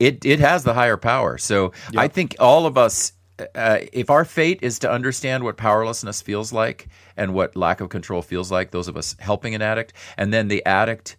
it 0.00 0.24
it 0.24 0.40
has 0.40 0.64
the 0.64 0.74
higher 0.74 0.96
power. 0.96 1.38
So 1.38 1.72
yep. 1.92 2.02
I 2.02 2.08
think 2.08 2.34
all 2.40 2.66
of 2.66 2.76
us 2.76 3.12
uh, 3.54 3.78
if 3.92 4.10
our 4.10 4.24
fate 4.24 4.60
is 4.62 4.78
to 4.80 4.90
understand 4.90 5.44
what 5.44 5.56
powerlessness 5.56 6.22
feels 6.22 6.52
like 6.52 6.88
and 7.16 7.34
what 7.34 7.56
lack 7.56 7.80
of 7.80 7.88
control 7.88 8.22
feels 8.22 8.50
like, 8.50 8.70
those 8.70 8.88
of 8.88 8.96
us 8.96 9.16
helping 9.18 9.54
an 9.54 9.62
addict, 9.62 9.92
and 10.16 10.32
then 10.32 10.48
the 10.48 10.64
addict 10.66 11.16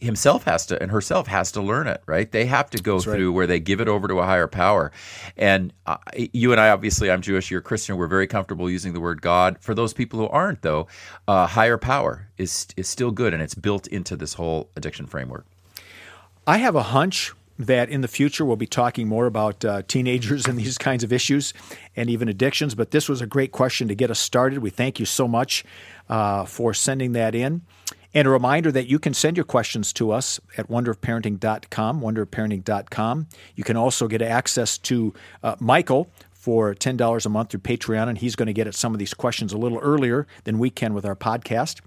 himself 0.00 0.44
has 0.44 0.66
to 0.66 0.80
and 0.82 0.90
herself 0.90 1.26
has 1.26 1.52
to 1.52 1.62
learn 1.62 1.86
it 1.86 2.02
right? 2.06 2.30
They 2.30 2.46
have 2.46 2.70
to 2.70 2.78
go 2.82 2.94
That's 2.94 3.04
through 3.04 3.30
right. 3.30 3.34
where 3.34 3.46
they 3.46 3.60
give 3.60 3.80
it 3.80 3.88
over 3.88 4.06
to 4.08 4.18
a 4.18 4.24
higher 4.24 4.46
power. 4.46 4.92
And 5.36 5.72
uh, 5.86 5.96
you 6.14 6.52
and 6.52 6.60
i 6.60 6.68
obviously 6.70 7.10
i'm 7.10 7.22
jewish 7.22 7.50
you're 7.50 7.62
christian 7.62 7.96
we're 7.96 8.06
very 8.06 8.26
comfortable 8.26 8.68
using 8.68 8.92
the 8.92 9.00
word 9.00 9.22
god. 9.22 9.56
For 9.60 9.74
those 9.74 9.94
people 9.94 10.18
who 10.18 10.28
aren't 10.28 10.62
though 10.62 10.88
uh, 11.26 11.46
higher 11.46 11.78
power 11.78 12.28
is 12.36 12.66
is 12.76 12.88
still 12.88 13.10
good 13.10 13.32
and 13.32 13.42
it's 13.42 13.54
built 13.54 13.86
into 13.86 14.16
this 14.16 14.34
whole 14.34 14.70
addiction 14.76 15.06
framework. 15.06 15.46
I 16.46 16.58
have 16.58 16.74
a 16.74 16.82
hunch 16.82 17.32
that 17.58 17.88
in 17.88 18.00
the 18.00 18.08
future 18.08 18.44
we'll 18.44 18.56
be 18.56 18.66
talking 18.66 19.08
more 19.08 19.26
about 19.26 19.64
uh, 19.64 19.82
teenagers 19.88 20.46
and 20.46 20.58
these 20.58 20.78
kinds 20.78 21.02
of 21.02 21.12
issues 21.12 21.52
and 21.96 22.08
even 22.08 22.28
addictions. 22.28 22.74
But 22.74 22.90
this 22.90 23.08
was 23.08 23.20
a 23.20 23.26
great 23.26 23.52
question 23.52 23.88
to 23.88 23.94
get 23.94 24.10
us 24.10 24.18
started. 24.18 24.60
We 24.60 24.70
thank 24.70 25.00
you 25.00 25.06
so 25.06 25.26
much 25.26 25.64
uh, 26.08 26.44
for 26.44 26.72
sending 26.72 27.12
that 27.12 27.34
in. 27.34 27.62
And 28.14 28.26
a 28.26 28.30
reminder 28.30 28.72
that 28.72 28.88
you 28.88 28.98
can 28.98 29.12
send 29.12 29.36
your 29.36 29.44
questions 29.44 29.92
to 29.94 30.12
us 30.12 30.40
at 30.56 30.68
wonderofparenting.com, 30.68 32.00
wonderofparenting.com. 32.00 33.26
You 33.54 33.64
can 33.64 33.76
also 33.76 34.08
get 34.08 34.22
access 34.22 34.78
to 34.78 35.12
uh, 35.42 35.56
Michael 35.60 36.10
for 36.38 36.72
$10 36.72 37.26
a 37.26 37.28
month 37.28 37.50
through 37.50 37.60
Patreon, 37.60 38.08
and 38.08 38.16
he's 38.16 38.36
going 38.36 38.46
to 38.46 38.52
get 38.52 38.68
at 38.68 38.74
some 38.76 38.94
of 38.94 39.00
these 39.00 39.12
questions 39.12 39.52
a 39.52 39.58
little 39.58 39.78
earlier 39.78 40.26
than 40.44 40.60
we 40.60 40.70
can 40.70 40.94
with 40.94 41.04
our 41.04 41.16
podcast. 41.16 41.80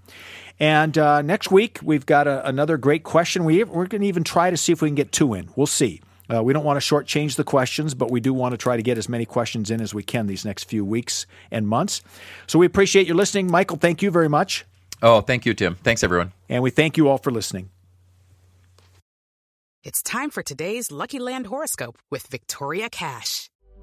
And 0.60 0.96
uh, 0.98 1.22
next 1.22 1.50
week, 1.50 1.80
we've 1.82 2.04
got 2.04 2.26
a, 2.26 2.46
another 2.46 2.76
great 2.76 3.02
question. 3.02 3.44
We, 3.44 3.64
we're 3.64 3.86
going 3.86 4.02
to 4.02 4.06
even 4.06 4.24
try 4.24 4.50
to 4.50 4.56
see 4.58 4.70
if 4.70 4.82
we 4.82 4.88
can 4.88 4.94
get 4.94 5.10
two 5.10 5.32
in. 5.32 5.48
We'll 5.56 5.66
see. 5.66 6.02
Uh, 6.32 6.42
we 6.42 6.52
don't 6.52 6.64
want 6.64 6.80
to 6.80 6.94
shortchange 6.94 7.36
the 7.36 7.44
questions, 7.44 7.94
but 7.94 8.10
we 8.10 8.20
do 8.20 8.34
want 8.34 8.52
to 8.52 8.58
try 8.58 8.76
to 8.76 8.82
get 8.82 8.98
as 8.98 9.08
many 9.08 9.24
questions 9.24 9.70
in 9.70 9.80
as 9.80 9.94
we 9.94 10.02
can 10.02 10.26
these 10.26 10.44
next 10.44 10.64
few 10.64 10.84
weeks 10.84 11.26
and 11.50 11.66
months. 11.66 12.02
So 12.46 12.58
we 12.58 12.66
appreciate 12.66 13.06
you 13.06 13.14
listening. 13.14 13.50
Michael, 13.50 13.78
thank 13.78 14.02
you 14.02 14.10
very 14.10 14.28
much. 14.28 14.66
Oh, 15.02 15.22
thank 15.22 15.46
you, 15.46 15.54
Tim. 15.54 15.76
Thanks, 15.76 16.04
everyone. 16.04 16.32
And 16.48 16.62
we 16.62 16.70
thank 16.70 16.96
you 16.96 17.08
all 17.08 17.18
for 17.18 17.30
listening. 17.30 17.70
It's 19.82 20.02
time 20.02 20.30
for 20.30 20.42
today's 20.42 20.92
Lucky 20.92 21.18
Land 21.18 21.46
horoscope 21.46 21.98
with 22.08 22.28
Victoria 22.28 22.88
Cash. 22.88 23.50